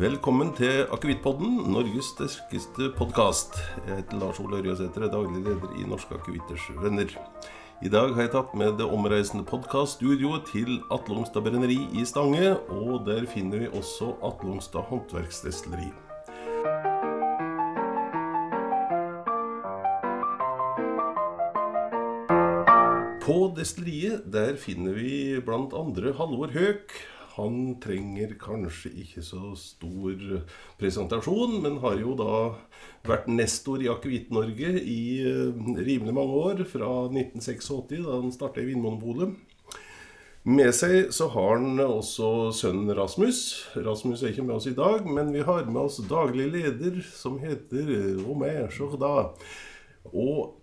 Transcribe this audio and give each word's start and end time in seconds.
Velkommen 0.00 0.54
til 0.56 0.86
Akevittpodden, 0.94 1.58
Norges 1.74 2.06
sterkeste 2.14 2.86
podkast. 2.96 3.58
Jeg 3.84 3.98
heter 3.98 4.16
Lars 4.16 4.38
Ole 4.40 4.62
Ørjasæter, 4.62 5.02
er 5.04 5.12
daglig 5.12 5.42
leder 5.44 5.74
i 5.76 5.84
Norske 5.84 6.16
Akevitters 6.16 6.70
Venner. 6.80 7.12
I 7.84 7.92
dag 7.92 8.14
har 8.16 8.24
jeg 8.24 8.32
tatt 8.32 8.54
med 8.56 8.78
det 8.78 8.86
omreisende 8.88 9.44
podkaststudioet 9.44 10.48
til 10.48 10.78
Atlongstad 10.96 11.44
brenneri 11.44 11.76
i 11.92 12.06
Stange, 12.08 12.54
og 12.72 13.04
der 13.10 13.28
finner 13.28 13.66
vi 13.66 13.68
også 13.76 14.14
Atlongstad 14.24 14.88
håndverksdestilleri. 14.88 15.92
På 23.28 23.38
destilleriet 23.52 24.24
der 24.32 24.56
finner 24.56 24.96
vi 24.96 25.14
blant 25.44 25.76
andre 25.76 26.16
Halvor 26.16 26.56
Høek. 26.56 27.02
Han 27.40 27.76
trenger 27.82 28.36
kanskje 28.40 28.92
ikke 29.02 29.24
så 29.24 29.54
stor 29.58 30.24
presentasjon, 30.80 31.58
men 31.64 31.80
har 31.82 31.98
jo 32.00 32.14
da 32.18 32.34
vært 33.08 33.30
nestor 33.32 33.82
i 33.82 33.90
Akevitt-Norge 33.92 34.74
i 34.80 35.02
eh, 35.24 35.60
rimelig 35.80 36.16
mange 36.16 36.42
år. 36.44 36.64
Fra 36.68 36.90
1986, 37.08 38.04
da 38.04 38.18
han 38.18 38.34
starta 38.34 38.62
i 38.62 38.68
Vinmonopolet. 38.70 39.38
Med 40.48 40.70
seg 40.72 41.10
så 41.12 41.26
har 41.34 41.58
han 41.58 41.80
også 41.84 42.48
sønnen 42.56 42.94
Rasmus. 42.96 43.42
Rasmus 43.76 44.22
er 44.22 44.32
ikke 44.32 44.46
med 44.46 44.56
oss 44.56 44.70
i 44.70 44.76
dag, 44.76 45.04
men 45.04 45.34
vi 45.34 45.42
har 45.44 45.66
med 45.68 45.82
oss 45.82 45.98
daglig 46.08 46.46
leder, 46.54 47.02
som 47.12 47.36
heter 47.42 47.90
Romain 48.22 48.70
Jourda. 48.72 49.34
Og 50.08 50.59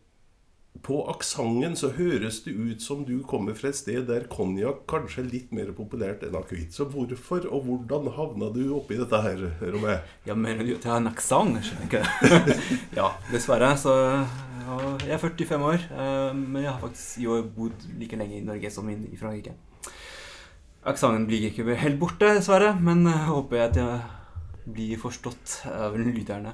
på 0.84 0.98
aksenten 1.12 1.76
så 1.80 1.90
høres 1.96 2.42
det 2.46 2.54
ut 2.54 2.84
som 2.84 3.04
du 3.08 3.20
kommer 3.28 3.56
fra 3.58 3.72
et 3.72 3.78
sted 3.80 4.08
der 4.10 4.28
konjakk 4.32 4.84
kanskje 4.90 5.24
er 5.24 5.30
litt 5.32 5.54
mer 5.56 5.72
populært 5.78 6.26
enn 6.28 6.38
akevitt. 6.38 6.76
Så 6.76 6.88
hvorfor 6.92 7.48
og 7.50 7.68
hvordan 7.68 8.10
havna 8.16 8.50
du 8.56 8.64
oppi 8.78 9.00
dette 9.00 9.22
her, 9.24 9.44
Romé? 9.62 10.00
Ja, 10.28 10.36
mener 10.38 10.66
du 10.66 10.76
at 10.76 10.88
jeg 10.88 10.92
har 10.92 11.02
en 11.02 11.12
aksent? 11.12 11.62
Skjønner 11.68 11.88
ikke. 11.88 12.04
ja, 13.00 13.12
dessverre. 13.32 13.72
Så 13.80 13.96
ja, 13.96 14.80
jeg 15.06 15.16
er 15.16 15.24
45 15.24 15.70
år, 15.72 15.88
eh, 15.88 16.34
men 16.36 16.62
jeg 16.64 16.72
har 16.72 16.84
faktisk 16.84 17.24
jo 17.24 17.40
bodd 17.56 17.88
like 18.00 18.20
lenge 18.20 18.40
i 18.40 18.46
Norge 18.46 18.72
som 18.74 18.90
i 18.92 19.20
Frankrike. 19.20 19.56
Aksenten 20.88 21.28
blir 21.28 21.50
ikke 21.50 21.68
helt 21.76 22.00
borte, 22.00 22.36
dessverre, 22.38 22.76
men 22.80 23.08
håper 23.08 23.60
jeg 23.62 23.72
at 23.72 23.82
jeg 23.82 24.74
blir 24.76 25.00
forstått 25.00 25.62
av 25.72 25.96
lytterne. 26.00 26.54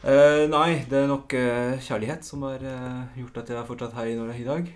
Uh, 0.00 0.46
nei, 0.48 0.78
det 0.88 0.96
er 0.96 1.10
nok 1.10 1.34
uh, 1.36 1.74
kjærlighet 1.84 2.24
som 2.24 2.46
har 2.46 2.62
uh, 2.64 3.10
gjort 3.18 3.34
at 3.42 3.50
jeg 3.52 3.58
er 3.60 3.66
fortsatt 3.68 3.96
her 3.98 4.08
i 4.08 4.14
Norge 4.16 4.38
i 4.40 4.46
dag. 4.46 4.70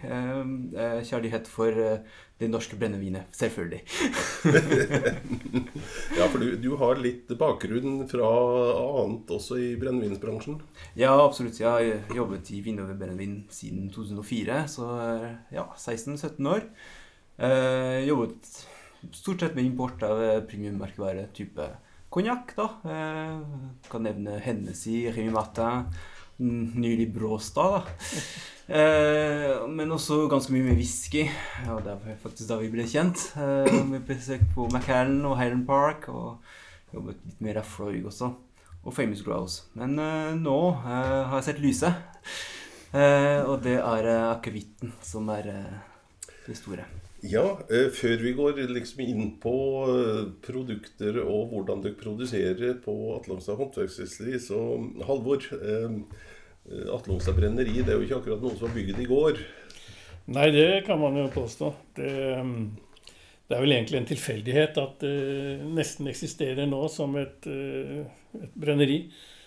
kjærlighet 1.08 1.48
for 1.48 1.72
det 1.72 2.48
norske 2.50 2.77
brennevinet, 2.77 3.30
selvfølgelig. 3.33 3.80
ja, 6.19 6.27
for 6.28 6.42
du, 6.42 6.58
du, 6.61 6.69
har 6.77 7.00
litt 7.00 7.33
bakgrunn 7.41 8.02
fra 8.11 8.28
annet 8.83 9.33
også 9.33 9.56
i 9.62 9.70
brennevinsbransjen? 9.80 10.58
Ja, 10.98 11.14
absolutt. 11.14 11.62
Jeg 11.62 11.70
har 11.70 12.19
jobbet 12.19 12.50
i 12.52 12.61
Vinover 12.67 12.98
brennevin 12.98 13.47
siden 13.55 13.89
2004, 13.95 14.61
så 14.75 14.91
ja, 15.55 15.70
16-17 15.72 16.52
år. 16.52 16.69
jobbet 18.11 18.52
stort 19.14 19.41
sett 19.41 19.56
med 19.56 19.70
import 19.70 20.05
av 20.05 20.20
premiummerkevare 20.50 21.30
type 21.33 21.70
konjakk, 22.14 22.54
da. 22.56 22.68
Eh, 22.86 23.38
kan 23.90 24.04
nevne 24.06 24.38
Hennessy, 24.42 25.04
Rémy 25.10 25.32
Martin, 25.34 25.88
nylig 26.38 27.12
Bråstad. 27.14 27.80
da. 27.80 27.84
Eh, 28.64 29.66
men 29.68 29.92
også 29.92 30.22
ganske 30.32 30.48
mye 30.54 30.64
med 30.64 30.78
whisky. 30.78 31.26
Ja, 31.66 31.74
det 31.84 31.98
var 32.00 32.14
faktisk 32.22 32.48
da 32.48 32.56
vi 32.62 32.70
ble 32.72 32.86
kjent. 32.88 33.26
Eh, 33.36 33.76
med 33.84 34.06
besøk 34.08 34.40
på 34.54 34.70
Macallan 34.72 35.20
og 35.28 35.36
Highland 35.36 35.66
Park. 35.68 36.08
Og 36.08 36.40
jobbet 36.94 37.20
litt 37.28 37.44
mer 37.44 37.60
av 37.60 37.68
Freud 37.68 38.08
også. 38.08 38.30
Og 38.80 38.96
Famous 38.96 39.20
Grouse. 39.20 39.66
Men 39.77 39.98
eh, 40.00 40.33
nå 40.40 40.58
har 40.80 41.36
jeg 41.36 41.48
sett 41.50 41.60
lyset. 41.60 42.08
Eh, 42.96 43.44
og 43.44 43.60
det 43.68 43.77
er 43.83 44.12
akevitten 44.30 44.96
som 45.05 45.28
er 45.36 45.52
det 46.46 46.56
store. 46.56 46.89
Ja, 47.24 47.45
eh, 47.73 47.89
før 47.95 48.20
vi 48.20 48.35
går 48.36 48.58
liksom 48.68 49.01
inn 49.01 49.29
på 49.40 49.55
eh, 49.89 50.24
produkter 50.45 51.23
og 51.23 51.55
hvordan 51.55 51.80
dere 51.85 51.96
produserer 51.96 52.77
på 52.85 52.95
Atlongstad 53.14 53.57
håndverksdestilleri, 53.57 54.40
så 54.45 54.58
Halvor 55.08 55.46
eh, 55.57 55.95
Atlongstad 56.92 57.39
brenneri 57.39 57.79
det 57.79 57.95
er 57.95 57.96
jo 57.96 58.05
ikke 58.05 58.18
akkurat 58.20 58.45
noe 58.45 58.58
som 58.58 58.67
var 58.68 58.77
bygd 58.77 59.01
i 59.01 59.08
går. 59.08 59.40
Nei, 60.36 60.51
det 60.52 60.84
kan 60.84 61.01
man 61.01 61.17
jo 61.17 61.24
påstå. 61.33 61.70
Det, 61.96 62.13
det 63.48 63.57
er 63.57 63.64
vel 63.64 63.77
egentlig 63.77 64.02
en 64.02 64.11
tilfeldighet 64.13 64.80
at 64.80 65.01
det 65.05 65.64
nesten 65.64 66.08
eksisterer 66.13 66.68
nå 66.68 66.83
som 66.92 67.17
et, 67.20 67.45
et 67.48 68.57
brenneri 68.57 69.07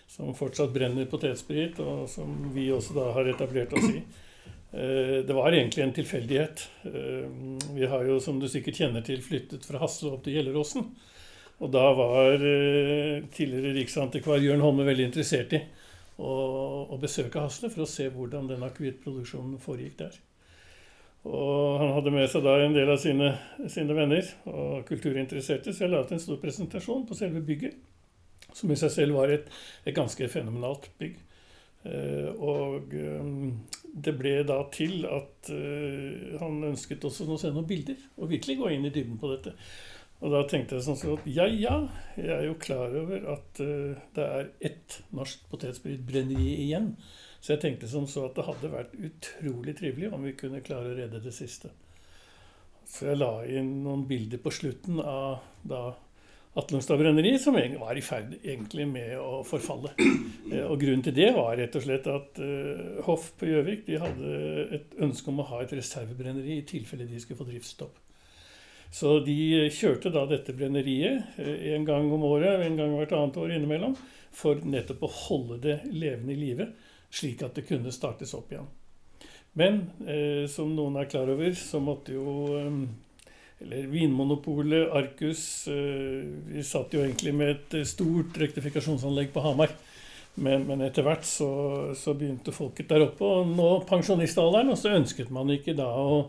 som 0.09 0.33
fortsatt 0.37 0.73
brenner 0.73 1.09
potetsprit, 1.09 1.81
og 1.81 2.05
som 2.09 2.29
vi 2.53 2.69
også 2.73 2.97
da 2.97 3.09
har 3.17 3.29
etablert 3.33 3.73
oss 3.77 3.89
i. 3.89 4.01
Eh, 4.71 5.25
det 5.25 5.33
var 5.33 5.51
egentlig 5.51 5.83
en 5.83 5.93
tilfeldighet. 5.93 6.69
Eh, 6.83 7.29
vi 7.73 7.85
har 7.85 8.03
jo, 8.03 8.19
som 8.19 8.39
du 8.39 8.49
sikkert 8.51 8.81
kjenner 8.81 9.05
til, 9.05 9.21
flyttet 9.23 9.65
fra 9.65 9.79
Hasle 9.79 10.11
opp 10.11 10.25
til 10.25 10.35
Gjelleråsen. 10.37 10.89
Og 11.63 11.71
da 11.73 11.85
var 11.97 12.35
eh, 12.35 13.23
tidligere 13.33 13.73
riksantikvar 13.79 14.43
Jørn 14.43 14.61
Holme 14.61 14.85
veldig 14.85 15.07
interessert 15.07 15.55
i 15.57 15.63
å, 16.17 16.97
besøke 17.01 17.41
Hasle 17.41 17.71
for 17.73 17.85
å 17.85 17.89
se 17.89 18.09
hvordan 18.13 18.49
den 18.51 18.65
akevittproduksjonen 18.67 19.61
foregikk 19.61 19.97
der. 20.03 20.17
Og 21.27 21.79
han 21.81 21.93
hadde 21.95 22.13
med 22.13 22.27
seg 22.31 22.45
da 22.45 22.55
en 22.61 22.75
del 22.75 22.91
av 22.91 22.99
sine, 23.01 23.31
sine 23.71 23.95
venner 23.97 24.27
og 24.47 24.85
kulturinteresserte, 24.87 25.73
så 25.73 25.85
jeg 25.85 25.91
la 25.91 26.03
ut 26.05 26.13
en 26.13 26.21
stor 26.23 26.39
presentasjon 26.41 27.07
på 27.07 27.17
selve 27.17 27.41
bygget, 27.45 27.75
som 28.55 28.71
i 28.71 28.77
seg 28.79 28.93
selv 28.93 29.17
var 29.19 29.33
et, 29.33 29.49
et 29.83 29.95
ganske 29.97 30.29
fenomenalt 30.31 30.87
bygg. 31.01 31.17
Eh, 31.85 32.31
og 32.33 32.93
eh, 32.97 33.27
det 33.93 34.13
ble 34.17 34.33
da 34.47 34.57
til 34.73 35.05
at 35.09 35.51
eh, 35.53 36.33
han 36.41 36.63
ønsket 36.71 37.05
også 37.07 37.27
å 37.29 37.37
se 37.39 37.53
noen 37.53 37.69
bilder, 37.69 37.99
og 38.17 38.31
virkelig 38.33 38.57
gå 38.59 38.73
inn 38.73 38.89
i 38.89 38.93
dybden 38.93 39.19
på 39.21 39.31
dette. 39.35 39.53
Og 40.17 40.33
da 40.33 40.41
tenkte 40.49 40.79
jeg 40.79 40.87
sånn 40.87 41.13
at 41.13 41.27
ja, 41.29 41.45
ja, 41.45 41.75
jeg 42.17 42.33
er 42.33 42.47
jo 42.47 42.57
klar 42.57 42.95
over 42.97 43.27
at 43.35 43.59
det 43.61 44.23
er 44.25 44.47
ett 44.65 44.95
norsk 45.13 45.43
potetspritbrenneri 45.51 46.55
igjen. 46.63 46.95
Så 47.37 47.53
jeg 47.53 47.61
tenkte 47.61 47.89
som 47.91 48.07
så 48.09 48.23
at 48.25 48.33
det 48.33 48.47
hadde 48.47 48.71
vært 48.73 48.95
utrolig 48.97 49.75
trivelig 49.77 50.09
om 50.09 50.25
vi 50.25 50.33
kunne 50.39 50.63
klare 50.65 50.89
å 50.89 50.97
redde 50.97 51.21
det 51.21 51.35
siste. 51.37 51.69
Så 52.89 53.11
jeg 53.11 53.19
la 53.21 53.29
inn 53.45 53.83
noen 53.85 54.07
bilder 54.09 54.41
på 54.41 54.55
slutten 54.57 54.97
av 55.03 55.45
da 55.61 55.83
Atlungstad 56.57 56.97
brenneri, 56.97 57.35
som 57.39 57.53
var 57.53 57.97
i 57.97 58.01
ferd 58.01 58.33
egentlig 58.41 58.87
med 58.89 59.13
å 59.21 59.43
forfalle. 59.45 59.93
Eh, 60.47 60.63
og 60.63 60.79
Grunnen 60.79 61.03
til 61.03 61.15
det 61.17 61.33
var 61.35 61.57
rett 61.59 61.75
og 61.75 61.83
slett 61.83 62.05
at 62.07 62.37
uh, 62.39 63.01
Hoff 63.03 63.33
på 63.35 63.49
Gjøvik 63.49 63.81
de 63.83 63.97
hadde 63.99 64.35
et 64.77 64.93
ønske 65.03 65.27
om 65.27 65.41
å 65.43 65.47
ha 65.49 65.59
et 65.59 65.73
reservebrenneri 65.75 66.61
i 66.61 66.65
tilfelle 66.69 67.03
de 67.09 67.19
skulle 67.19 67.41
få 67.41 67.49
driftsstopp. 67.49 67.97
Så 68.95 69.17
de 69.27 69.67
kjørte 69.75 70.13
da 70.15 70.23
dette 70.29 70.55
brenneriet 70.55 71.35
uh, 71.35 71.53
en 71.75 71.87
gang 71.89 72.07
om 72.15 72.23
året, 72.29 72.63
en 72.63 72.79
gang 72.79 72.95
hvert 72.95 73.15
annet 73.17 73.41
år 73.43 73.57
innimellom, 73.57 73.97
for 74.31 74.63
nettopp 74.63 75.03
å 75.03 75.13
holde 75.27 75.59
det 75.67 75.77
levende 75.91 76.33
i 76.33 76.41
live, 76.41 76.71
slik 77.11 77.43
at 77.43 77.59
det 77.59 77.67
kunne 77.67 77.91
startes 77.91 78.33
opp 78.37 78.55
igjen. 78.55 78.71
Men 79.57 79.79
eh, 80.05 80.45
som 80.51 80.73
noen 80.77 80.99
er 81.01 81.09
klar 81.09 81.29
over, 81.33 81.53
så 81.57 81.79
måtte 81.81 82.13
jo 82.13 82.33
um, 82.61 82.81
eller 83.59 83.87
Vinmonopolet, 83.89 84.91
Arcus 84.91 85.67
eh, 85.67 86.25
Vi 86.47 86.63
satt 86.63 86.93
jo 86.93 87.01
egentlig 87.01 87.33
med 87.33 87.53
et 87.55 87.77
eh, 87.79 87.87
stort 87.89 88.37
rektifikasjonsanlegg 88.37 89.31
på 89.33 89.43
Hamar. 89.45 89.73
Men, 90.37 90.67
men 90.67 90.83
etter 90.85 91.01
hvert 91.01 91.25
så, 91.25 91.49
så, 91.97 92.13
begynte 92.13 92.53
folket 92.53 92.91
der 92.91 93.07
oppe 93.07 93.25
å 93.25 93.41
nå 93.49 93.69
pensjonistalderen, 93.89 94.69
og 94.69 94.77
så 94.77 94.93
ønsket 94.93 95.31
man 95.33 95.49
ikke 95.49 95.73
da 95.77 95.87
å, 95.89 96.19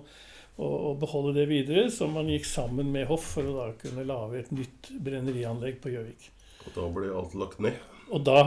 å, 0.57 0.65
å, 0.65 0.95
beholde 0.97 1.35
det 1.37 1.45
videre, 1.51 1.91
så 1.93 2.09
man 2.09 2.31
gikk 2.33 2.49
sammen 2.49 2.89
med 2.95 3.05
Hoff 3.11 3.35
for 3.35 3.45
å 3.45 3.57
da 3.59 3.67
kunne 3.83 4.07
lage 4.09 4.41
et 4.41 4.55
nytt 4.57 4.89
brennerianlegg 4.97 5.77
på 5.85 5.93
Gjøvik. 5.93 6.31
Og 6.65 6.73
da 6.79 6.89
ble 6.97 7.13
alt 7.21 7.37
lagt 7.37 7.61
ned? 7.61 7.77
Og 8.09 8.25
da 8.25 8.41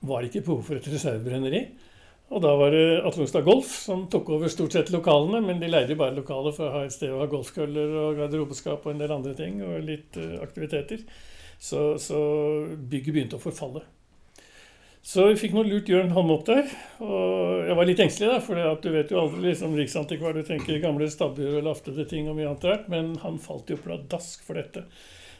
var 0.00 0.22
det 0.22 0.32
ikke 0.32 0.46
behov 0.48 0.64
for 0.70 0.80
et 0.80 0.88
reservebrenneri. 0.88 1.66
Og 2.32 2.40
da 2.40 2.52
var 2.56 2.72
det 2.72 3.02
Atlungstad 3.04 3.44
Golf 3.44 3.74
som 3.84 4.06
tok 4.08 4.30
over 4.32 4.48
stort 4.48 4.72
sett 4.72 4.90
lokalene, 4.92 5.42
men 5.44 5.58
de 5.60 5.68
leide 5.68 5.98
bare 6.00 6.16
lokaler 6.16 6.54
for 6.56 6.68
å 6.70 6.78
ha 6.78 6.86
et 6.86 6.94
sted 6.94 7.12
å 7.12 7.20
ha 7.20 7.28
golfkøller 7.28 7.92
og 8.06 8.20
garderobeskap 8.22 8.86
og 8.86 8.94
en 8.94 9.02
del 9.02 9.12
andre 9.12 9.34
ting, 9.36 9.58
og 9.66 9.84
litt 9.84 10.16
uh, 10.16 10.38
aktiviteter. 10.40 11.02
Så, 11.60 11.98
så, 12.00 12.20
bygget 12.72 13.12
begynte 13.12 13.36
å 13.36 13.42
forfalle. 13.42 13.84
Så 15.04 15.28
vi 15.28 15.38
fikk 15.38 15.54
noe 15.54 15.66
lurt 15.66 15.90
Jørn 15.90 16.14
Holme 16.14 16.38
opp 16.38 16.46
der. 16.48 16.72
Og 17.04 17.68
jeg 17.68 17.76
var 17.78 17.88
litt 17.90 18.02
engstelig, 18.02 18.32
da, 18.32 18.40
for 18.42 18.80
du 18.80 18.90
vet 18.94 19.12
jo 19.12 19.20
aldri 19.20 19.44
liksom 19.50 19.76
Riksantikvar, 19.76 20.34
du 20.34 20.46
tenker 20.46 20.80
gamle 20.82 21.10
stabbur 21.12 21.58
og 21.58 21.66
laftede 21.68 22.06
ting 22.08 22.30
og 22.30 22.38
mye 22.38 22.48
annet 22.48 22.68
rart, 22.70 22.88
men 22.90 23.16
han 23.22 23.40
falt 23.42 23.70
jo 23.70 23.80
pladask 23.82 24.46
for 24.46 24.58
dette. 24.58 24.86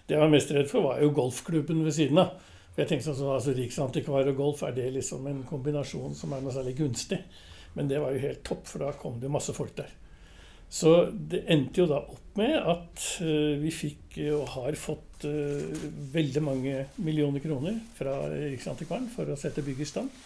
Det 0.06 0.18
jeg 0.18 0.22
var 0.22 0.32
mest 0.34 0.52
redd 0.52 0.68
for, 0.68 0.90
var 0.90 1.00
jo 1.00 1.14
golfklubben 1.16 1.84
ved 1.86 1.96
siden 1.96 2.20
av. 2.20 2.36
Jeg 2.72 2.88
tenkte 2.88 3.12
sånn, 3.12 3.34
altså 3.34 3.52
Riksantikvar 3.56 4.28
og 4.30 4.38
golf, 4.38 4.62
er 4.64 4.72
det 4.76 4.86
liksom 4.94 5.26
en 5.28 5.42
kombinasjon 5.48 6.14
som 6.16 6.32
er 6.32 6.44
noe 6.44 6.54
særlig 6.54 6.78
gunstig? 6.78 7.18
Men 7.76 7.88
det 7.88 8.00
var 8.00 8.14
jo 8.14 8.22
helt 8.22 8.40
topp, 8.46 8.64
for 8.68 8.84
da 8.84 8.94
kom 8.96 9.18
det 9.20 9.32
masse 9.32 9.52
folk 9.56 9.74
der. 9.76 9.90
Så 10.72 10.92
det 11.12 11.42
endte 11.52 11.82
jo 11.82 11.88
da 11.90 11.98
opp 12.00 12.38
med 12.40 12.54
at 12.56 13.02
uh, 13.20 13.60
vi 13.60 13.72
fikk 13.76 14.16
uh, 14.22 14.38
og 14.38 14.46
har 14.54 14.78
fått 14.80 15.26
uh, 15.28 15.82
veldig 16.14 16.42
mange 16.44 16.86
millioner 17.04 17.44
kroner 17.44 17.76
fra 17.98 18.14
Riksantikvaren 18.32 19.10
for 19.12 19.28
å 19.28 19.36
sette 19.36 19.64
bygget 19.64 19.84
i 19.84 19.90
stand. 19.90 20.22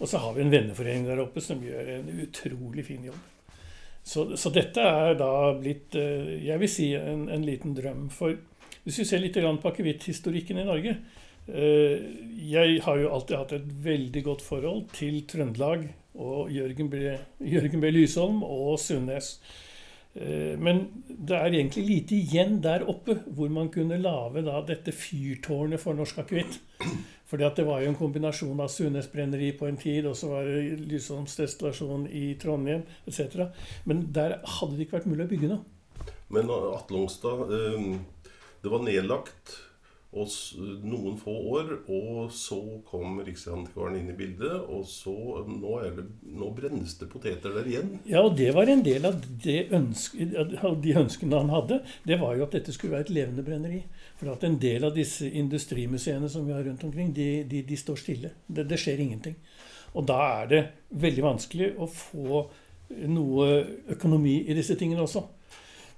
Og 0.00 0.08
så 0.08 0.22
har 0.22 0.32
vi 0.32 0.46
en 0.46 0.52
venneforening 0.54 1.04
der 1.04 1.20
oppe 1.20 1.44
som 1.44 1.60
gjør 1.60 1.98
en 1.98 2.08
utrolig 2.24 2.86
fin 2.88 3.04
jobb. 3.10 3.20
Så, 4.00 4.24
så 4.40 4.48
dette 4.48 4.80
er 4.80 5.18
da 5.20 5.52
blitt, 5.60 5.92
jeg 5.92 6.56
vil 6.62 6.70
si, 6.72 6.94
en, 6.96 7.26
en 7.28 7.44
liten 7.44 7.76
drøm. 7.76 8.06
For 8.08 8.32
hvis 8.86 9.02
vi 9.02 9.04
ser 9.04 9.20
litt 9.20 9.36
på 9.36 9.68
akevitthistorikken 9.68 10.62
i 10.62 10.64
Norge 10.64 10.94
Jeg 11.50 12.82
har 12.84 13.00
jo 13.00 13.10
alltid 13.14 13.36
hatt 13.36 13.52
et 13.56 13.72
veldig 13.84 14.22
godt 14.26 14.42
forhold 14.46 14.84
til 14.94 15.22
Trøndelag 15.26 15.88
og 16.20 16.50
Jørgen 16.52 16.90
B. 16.90 17.90
Lysholm 17.90 18.42
og 18.46 18.78
Sundnes. 18.82 19.38
Eh, 20.14 20.58
men 20.58 20.82
det 21.06 21.36
er 21.36 21.54
egentlig 21.54 21.84
lite 21.86 22.16
igjen 22.18 22.56
der 22.64 22.82
oppe 22.90 23.14
hvor 23.30 23.50
man 23.52 23.70
kunne 23.70 24.00
lage 24.02 24.42
dette 24.66 24.92
fyrtårnet 24.92 25.80
for 25.80 25.94
norsk 25.94 26.18
akevitt. 26.24 26.58
Fordi 27.30 27.46
det 27.56 27.66
var 27.66 27.80
jo 27.80 27.92
en 27.92 27.98
kombinasjon 27.98 28.60
av 28.60 28.72
Sunes 28.74 29.06
brenneri 29.06 29.52
på 29.54 29.68
en 29.68 29.78
tid, 29.78 30.08
og 30.10 30.16
så 30.18 30.32
var 30.32 30.48
det 30.48 30.80
Lysholms 30.90 31.36
destillasjon 31.38 32.08
i 32.10 32.34
Trondheim 32.42 32.82
etc. 33.06 33.52
Men 33.86 34.08
der 34.10 34.40
hadde 34.42 34.74
det 34.74 34.88
ikke 34.88 34.98
vært 34.98 35.10
mulig 35.12 35.28
å 35.28 35.30
bygge 35.30 35.52
noe. 35.52 35.62
Men 36.34 36.50
Atle 36.50 37.04
Ongstad, 37.04 37.46
eh, 37.54 37.90
det 38.64 38.72
var 38.72 38.82
nedlagt 38.82 39.54
og 40.10 40.26
noen 40.82 41.14
få 41.20 41.32
år, 41.52 41.68
og 41.86 42.32
så 42.34 42.58
kom 42.88 43.20
Riksantikvaren 43.22 44.00
inn 44.00 44.08
i 44.10 44.16
bildet. 44.18 44.64
Og 44.66 44.82
så 44.90 45.14
nå, 45.46 45.76
det, 45.94 46.06
nå, 46.34 46.48
brennes 46.56 46.96
det 46.98 47.06
poteter 47.12 47.54
der 47.54 47.68
igjen. 47.70 47.92
Ja, 48.10 48.24
og 48.24 48.34
det 48.40 48.48
var 48.56 48.66
en 48.66 48.82
del 48.82 49.06
av 49.06 49.20
ønske, 49.78 50.26
de 50.82 50.96
ønskene 50.98 51.42
han 51.44 51.54
hadde. 51.54 51.78
Det 52.02 52.18
var 52.18 52.34
jo 52.34 52.48
at 52.48 52.58
dette 52.58 52.74
skulle 52.74 52.96
være 52.96 53.06
et 53.06 53.14
levende 53.20 53.46
brenneri. 53.46 53.84
For 54.18 54.32
at 54.34 54.46
en 54.48 54.58
del 54.58 54.88
av 54.88 54.98
disse 54.98 55.30
industrimuseene 55.30 56.30
som 56.32 56.48
vi 56.48 56.58
har 56.58 56.66
rundt 56.66 56.82
omkring, 56.88 57.14
de, 57.14 57.30
de, 57.46 57.62
de 57.70 57.78
står 57.78 58.02
stille. 58.02 58.34
Det, 58.50 58.66
det 58.66 58.82
skjer 58.82 59.04
ingenting. 59.06 59.38
Og 59.94 60.10
da 60.10 60.18
er 60.40 60.50
det 60.50 60.64
veldig 61.02 61.28
vanskelig 61.28 61.74
å 61.78 61.86
få 61.86 62.42
noe 63.06 63.46
økonomi 63.94 64.40
i 64.50 64.58
disse 64.58 64.74
tingene 64.78 65.06
også. 65.06 65.22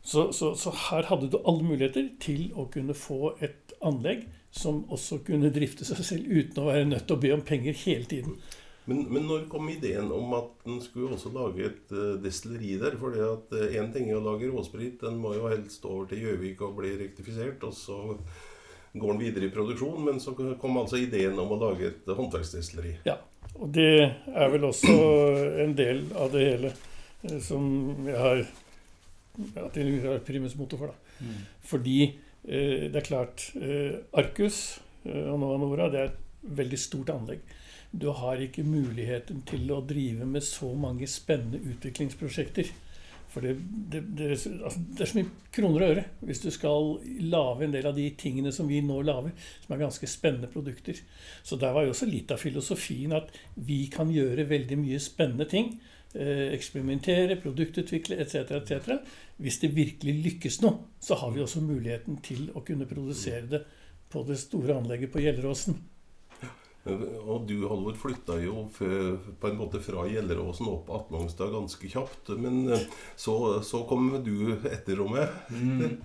Så, 0.02 0.32
så, 0.32 0.54
så, 0.58 0.72
her 0.90 1.06
hadde 1.06 1.28
du 1.30 1.38
alle 1.46 1.62
muligheter 1.62 2.08
til 2.20 2.48
å 2.58 2.66
kunne 2.72 2.94
få 2.98 3.36
et 3.38 3.61
anlegg 3.86 4.26
som 4.52 4.82
også 4.92 5.22
kunne 5.26 5.50
drifte 5.52 5.86
seg 5.88 6.02
selv 6.04 6.28
uten 6.28 6.60
å 6.60 6.68
være 6.68 6.88
nødt 6.88 7.06
til 7.08 7.16
å 7.16 7.22
be 7.22 7.32
om 7.34 7.44
penger 7.46 7.76
hele 7.84 8.08
tiden. 8.08 8.36
Men, 8.84 9.04
men 9.14 9.28
når 9.30 9.44
kom 9.50 9.68
ideen 9.70 10.10
om 10.12 10.32
at 10.34 10.64
en 10.66 10.80
skulle 10.82 11.14
også 11.14 11.30
lage 11.34 11.68
et 11.68 11.92
uh, 11.94 12.16
destilleri 12.22 12.74
der? 12.80 12.96
For 12.98 13.14
én 13.14 13.86
uh, 13.86 13.92
ting 13.94 14.08
er 14.10 14.18
å 14.18 14.24
lage 14.24 14.50
råsprit, 14.50 14.98
den 15.00 15.20
må 15.22 15.36
jo 15.36 15.46
helst 15.50 15.86
over 15.86 16.08
til 16.10 16.24
Gjøvik 16.26 16.64
og 16.66 16.80
bli 16.80 16.90
rektifisert. 16.98 17.62
Og 17.68 17.76
så 17.78 18.00
går 18.92 19.14
den 19.14 19.22
videre 19.22 19.46
i 19.46 19.54
produksjon. 19.54 20.02
Men 20.08 20.18
så 20.22 20.34
kom 20.34 20.80
altså 20.82 20.98
ideen 20.98 21.38
om 21.38 21.54
å 21.54 21.60
lage 21.62 21.92
et 21.92 22.10
håndverksdestilleri. 22.10 22.96
Ja, 23.06 23.20
og 23.54 23.70
det 23.76 23.94
er 24.10 24.50
vel 24.52 24.66
også 24.66 24.98
en 25.62 25.78
del 25.78 26.04
av 26.18 26.34
det 26.34 26.44
hele 26.48 26.74
uh, 26.74 27.38
som 27.44 27.70
jeg 28.08 28.18
har 28.18 28.42
ja, 28.42 29.70
til 29.72 29.94
primus 30.26 30.58
motor 30.58 30.82
for. 30.82 30.92
da. 30.92 31.22
Mm. 31.22 31.40
Fordi 31.70 31.96
Eh, 32.08 32.28
det 32.90 32.98
er 32.98 33.06
klart 33.06 33.50
eh, 33.54 34.00
Arcus 34.18 34.80
eh, 35.06 35.28
og 35.30 35.38
Nova 35.38 35.58
Nora 35.62 35.90
det 35.92 36.00
er 36.00 36.08
et 36.10 36.48
veldig 36.58 36.78
stort 36.80 37.12
anlegg. 37.14 37.42
Du 37.92 38.08
har 38.16 38.40
ikke 38.40 38.64
muligheten 38.64 39.44
til 39.46 39.68
å 39.70 39.82
drive 39.84 40.26
med 40.26 40.42
så 40.42 40.72
mange 40.74 41.06
spennende 41.10 41.60
utviklingsprosjekter. 41.74 42.72
For 43.32 43.44
det, 43.44 43.54
det, 43.92 44.00
det, 44.16 44.26
altså, 44.34 44.80
det, 44.80 44.98
er 45.00 45.08
så 45.08 45.16
mye 45.16 45.52
kroner 45.56 45.84
og 45.84 45.92
øre 45.94 46.02
hvis 46.20 46.42
du 46.42 46.50
skal 46.52 46.90
lage 47.32 47.64
en 47.64 47.72
del 47.72 47.86
av 47.88 47.96
de 47.96 48.04
tingene 48.20 48.52
som 48.52 48.68
vi 48.68 48.82
nå 48.84 48.98
lager, 49.06 49.32
som 49.62 49.72
er 49.72 49.84
ganske 49.84 50.08
spennende 50.10 50.50
produkter. 50.52 50.98
Så 51.46 51.56
der 51.60 51.72
var 51.72 51.86
jo 51.86 51.94
også 51.94 52.10
litt 52.10 52.32
av 52.34 52.42
filosofien 52.42 53.14
at 53.16 53.32
vi 53.54 53.86
kan 53.92 54.12
gjøre 54.12 54.50
veldig 54.50 54.80
mye 54.82 55.00
spennende 55.00 55.48
ting. 55.48 55.76
Eksperimentere, 56.14 57.38
produktutvikle 57.42 58.18
etc. 58.20 58.56
etc. 58.58 58.98
Hvis 59.42 59.60
det 59.62 59.72
virkelig 59.76 60.16
lykkes 60.26 60.60
nå, 60.64 60.74
så 61.00 61.16
har 61.20 61.32
vi 61.32 61.44
også 61.44 61.62
muligheten 61.64 62.20
til 62.24 62.50
å 62.54 62.64
kunne 62.66 62.88
produsere 62.90 63.46
det 63.48 63.64
på 64.12 64.24
det 64.28 64.36
store 64.40 64.76
anlegget 64.76 65.12
på 65.12 65.22
Gjelleråsen. 65.24 65.78
Og 66.82 67.44
du, 67.46 67.60
Halvor, 67.70 67.94
flytta 67.94 68.40
jo 68.42 68.64
på 68.74 69.48
en 69.48 69.58
måte 69.58 69.78
fra 69.82 70.02
Gjelleråsen 70.10 70.66
opp 70.72 70.90
Atmangstad 70.90 71.52
ganske 71.54 71.90
kjapt. 71.92 72.32
Men 72.42 72.64
eh, 72.74 72.88
så, 73.14 73.36
så 73.62 73.84
kom 73.88 74.10
du 74.26 74.56
etter 74.66 75.02
og 75.04 75.14
med. 75.14 75.36
mm. 75.50 76.00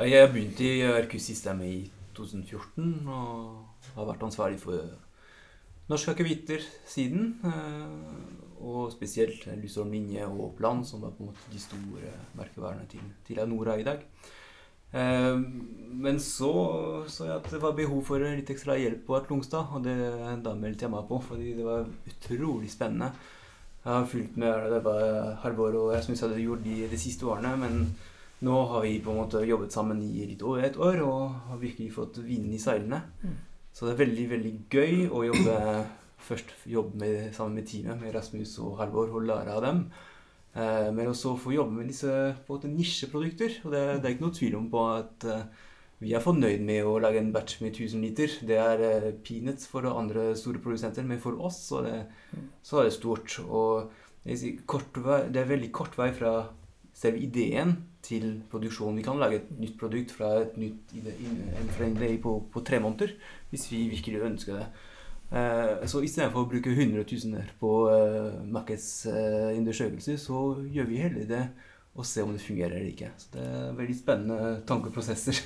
Jeg 0.00 0.30
begynte 0.32 0.64
i 0.64 0.80
RQ-systemet 1.04 1.68
i 1.68 1.80
2014 2.16 3.08
og 3.12 3.90
har 3.98 4.06
vært 4.08 4.22
ansvarlig 4.24 4.56
for 4.62 4.80
norske 5.90 6.14
akevitter 6.14 6.64
siden. 6.88 7.34
Eh, 7.44 8.40
og 8.60 8.90
spesielt 8.92 9.46
Lysholm 9.56 9.94
Linje 9.94 10.26
og 10.28 10.50
Oppland, 10.50 10.84
som 10.86 11.00
var 11.00 11.14
på 11.16 11.24
en 11.24 11.30
måte 11.30 11.52
de 11.52 11.62
store 11.62 12.12
merkevarene 12.36 12.84
til, 12.90 13.00
til 13.26 13.40
Anora 13.40 13.78
i 13.80 13.86
dag. 13.86 14.04
Eh, 14.92 15.40
men 16.04 16.20
så 16.20 16.52
så 17.08 17.26
jeg 17.28 17.36
at 17.38 17.50
det 17.50 17.62
var 17.62 17.76
behov 17.78 18.04
for 18.04 18.22
litt 18.22 18.50
ekstra 18.52 18.76
hjelp 18.78 19.06
på 19.06 19.16
Atlungstad, 19.16 19.72
og 19.72 19.84
det 19.86 19.96
da 20.44 20.54
meldte 20.54 20.86
jeg 20.86 20.94
meg 20.94 21.08
på, 21.08 21.20
fordi 21.30 21.54
det 21.58 21.66
var 21.66 21.88
utrolig 22.12 22.70
spennende. 22.70 23.12
Jeg 23.80 23.92
har 23.94 24.08
fulgt 24.12 24.36
med 24.36 24.70
det 24.74 24.82
var 24.84 25.36
Halvor 25.40 25.76
og 25.86 25.92
jeg 25.94 26.04
synes 26.04 26.20
jeg 26.20 26.28
hadde 26.28 26.42
gjort 26.44 26.64
de, 26.66 26.74
de 26.90 26.98
siste 27.00 27.24
årene, 27.24 27.54
men 27.56 27.78
nå 28.44 28.56
har 28.72 28.82
vi 28.84 28.98
på 29.00 29.12
en 29.12 29.22
måte 29.22 29.40
jobbet 29.48 29.72
sammen 29.72 30.02
i 30.04 30.26
litt 30.28 30.42
over 30.44 30.66
et 30.66 30.76
år 30.76 31.00
og 31.04 31.38
har 31.48 31.60
virkelig 31.60 31.94
fått 31.94 32.20
vinden 32.24 32.52
i 32.56 32.60
seilene. 32.60 33.00
Mm. 33.24 33.38
Så 33.72 33.86
det 33.86 33.94
er 33.94 34.04
veldig, 34.04 34.26
veldig 34.34 34.54
gøy 34.72 35.08
å 35.14 35.24
jobbe 35.28 35.56
først 36.20 36.52
jobbe 36.68 37.00
med, 37.00 37.18
sammen 37.34 37.58
med 37.60 37.68
teamet, 37.70 38.00
med 38.00 38.14
Rasmus 38.14 38.58
og 38.62 38.78
Halvor, 38.80 39.12
og 39.16 39.26
lære 39.28 39.56
av 39.56 39.64
dem. 39.64 39.82
Eh, 40.54 40.90
men 40.94 41.10
også 41.10 41.36
få 41.38 41.54
jobbe 41.54 41.78
med 41.78 41.90
disse 41.90 42.12
på 42.46 42.60
en 42.60 42.76
nisjeprodukter. 42.76 43.60
Og 43.64 43.74
det, 43.74 43.82
det, 44.00 44.04
er 44.04 44.14
ikke 44.14 44.26
noe 44.26 44.36
tvil 44.36 44.58
om 44.58 44.68
på 44.72 44.84
at 44.92 45.26
eh, 45.30 45.66
vi 46.00 46.14
er 46.16 46.24
fornøyd 46.24 46.62
med 46.64 46.86
å 46.88 46.98
lage 47.02 47.20
en 47.20 47.32
batch 47.34 47.60
med 47.64 47.74
1000 47.74 48.04
liter. 48.04 48.36
Det 48.46 48.60
er 48.60 48.84
eh, 48.86 49.10
peanuts 49.26 49.68
for 49.70 49.88
andre 49.90 50.30
store 50.38 50.62
produsenter, 50.62 51.06
men 51.06 51.22
for 51.22 51.40
oss 51.40 51.60
så 51.70 51.82
er 51.82 51.90
det, 51.90 52.46
så 52.66 52.80
er 52.80 52.88
det 52.88 52.96
stort. 52.96 53.38
Og 53.46 53.90
vei, 54.24 55.20
det 55.32 55.42
er 55.42 55.52
veldig 55.54 55.72
kort 55.76 55.96
vei 55.98 56.10
fra 56.16 56.34
selve 56.94 57.22
ideen 57.22 57.76
til 58.02 58.42
produksjonen. 58.50 58.98
Vi 59.00 59.06
kan 59.06 59.20
lage 59.20 59.40
et 59.40 59.50
nytt 59.60 59.76
produkt 59.80 60.14
fra, 60.16 60.32
et 60.42 60.56
nytt, 60.60 60.94
idé 60.94 62.14
på, 62.22 62.36
på 62.52 62.62
tre 62.66 62.80
måneder 62.80 63.14
hvis 63.50 63.68
vi 63.72 63.88
virkelig 63.92 64.24
ønsker 64.30 64.58
det. 64.58 64.66
Eh, 65.30 65.86
så 65.86 66.02
istedenfor 66.02 66.42
å 66.42 66.50
bruke 66.50 66.72
hundretusener 66.74 67.52
på 67.60 67.74
eh, 67.92 68.40
markedsundersøkelser, 68.50 70.16
så 70.18 70.40
gjør 70.66 70.88
vi 70.90 71.02
heller 71.04 71.28
det 71.28 71.44
og 72.00 72.06
se 72.08 72.22
om 72.24 72.32
det 72.32 72.42
fungerer 72.42 72.78
eller 72.78 72.90
ikke. 72.90 73.10
Så 73.20 73.28
Det 73.34 73.44
er 73.44 73.76
veldig 73.76 73.96
spennende 73.98 74.50
tankeprosesser. 74.68 75.38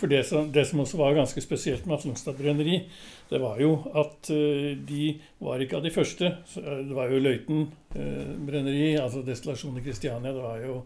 For 0.00 0.10
det 0.10 0.24
som, 0.26 0.50
det 0.52 0.64
som, 0.68 0.82
også 0.82 1.00
var 1.00 1.16
ganske 1.16 1.42
spesielt 1.44 1.86
med 1.86 1.98
Atlungstad 1.98 2.38
brenneri, 2.38 2.80
det 3.28 3.40
var 3.42 3.60
jo 3.60 3.74
at 3.92 4.30
uh, 4.32 4.72
de 4.88 5.08
var 5.44 5.62
ikke 5.62 5.78
av 5.78 5.84
de 5.84 5.94
første. 5.94 6.32
Det 6.54 6.96
var 6.96 7.12
jo 7.12 7.22
Løiten 7.22 7.66
uh, 7.96 8.36
brenneri, 8.48 8.94
altså 8.96 9.24
destillasjonen 9.26 9.82
i 9.82 9.86
Kristiania. 9.86 10.32
Det 10.32 10.44
var 10.44 10.62
jo 10.64 10.82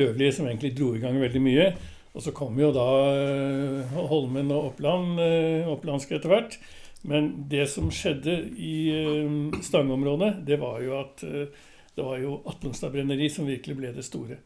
Løvli 0.00 0.30
som 0.32 0.48
egentlig 0.48 0.74
dro 0.78 0.94
i 0.96 1.02
gang 1.02 1.20
veldig 1.20 1.42
mye. 1.44 1.72
Og 2.12 2.24
så 2.24 2.32
kom 2.36 2.58
jo 2.60 2.68
da 2.76 2.86
Holmen 4.10 4.50
og 4.52 4.74
Oppland, 4.74 5.16
opplandsk 5.72 6.10
etter 6.12 6.28
hvert. 6.28 6.58
Men 7.08 7.30
det 7.48 7.64
som 7.72 7.86
skjedde 7.88 8.34
i 8.52 8.74
Stangeområdet, 9.64 10.42
det 10.44 10.58
var 10.60 10.82
jo 10.84 10.98
at 10.98 11.24
det 11.94 12.02
var 12.02 12.18
jo 12.18 12.40
Atlungstad 12.48 12.92
brenneri 12.92 13.28
som 13.30 13.46
virkelig 13.46 13.76
ble 13.76 13.90
det 13.92 14.04
store. 14.06 14.38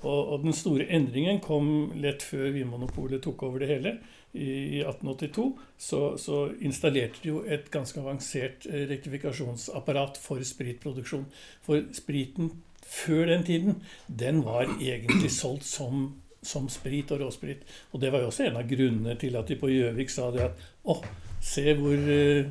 Og, 0.00 0.32
og, 0.32 0.40
den 0.42 0.56
store 0.56 0.88
endringen 0.88 1.40
kom 1.44 1.92
lett 2.00 2.24
før 2.24 2.50
Vinmonopolet 2.54 3.22
tok 3.22 3.44
over 3.48 3.62
det 3.62 3.68
hele. 3.70 3.94
I, 4.32 4.48
i 4.48 4.80
1882 4.80 5.44
så, 5.76 6.00
så, 6.16 6.46
installerte 6.64 7.20
de 7.20 7.28
jo 7.28 7.42
et 7.44 7.68
ganske 7.70 8.00
avansert 8.00 8.64
uh, 8.70 8.78
rektifikasjonsapparat 8.88 10.16
for 10.22 10.40
spritproduksjon. 10.48 11.26
For 11.66 11.84
spriten 11.92 12.54
før 12.82 13.26
den 13.28 13.44
tiden, 13.44 13.82
den 14.08 14.40
var 14.46 14.70
egentlig 14.80 15.30
solgt 15.36 15.68
som 15.68 16.10
som 16.42 16.64
sprit 16.66 17.06
og 17.14 17.20
råsprit. 17.22 17.60
Og 17.94 18.00
det 18.02 18.08
var 18.10 18.18
jo 18.18 18.32
også 18.32 18.48
en 18.48 18.56
av 18.58 18.66
grunnene 18.66 19.14
til 19.14 19.36
at 19.38 19.46
de 19.46 19.54
på 19.60 19.68
Gjøvik 19.70 20.10
sa 20.10 20.24
det 20.34 20.48
at 20.48 20.64
å, 20.90 20.96
Se 21.42 21.72
hvor 21.74 21.98
uh, 21.98 22.50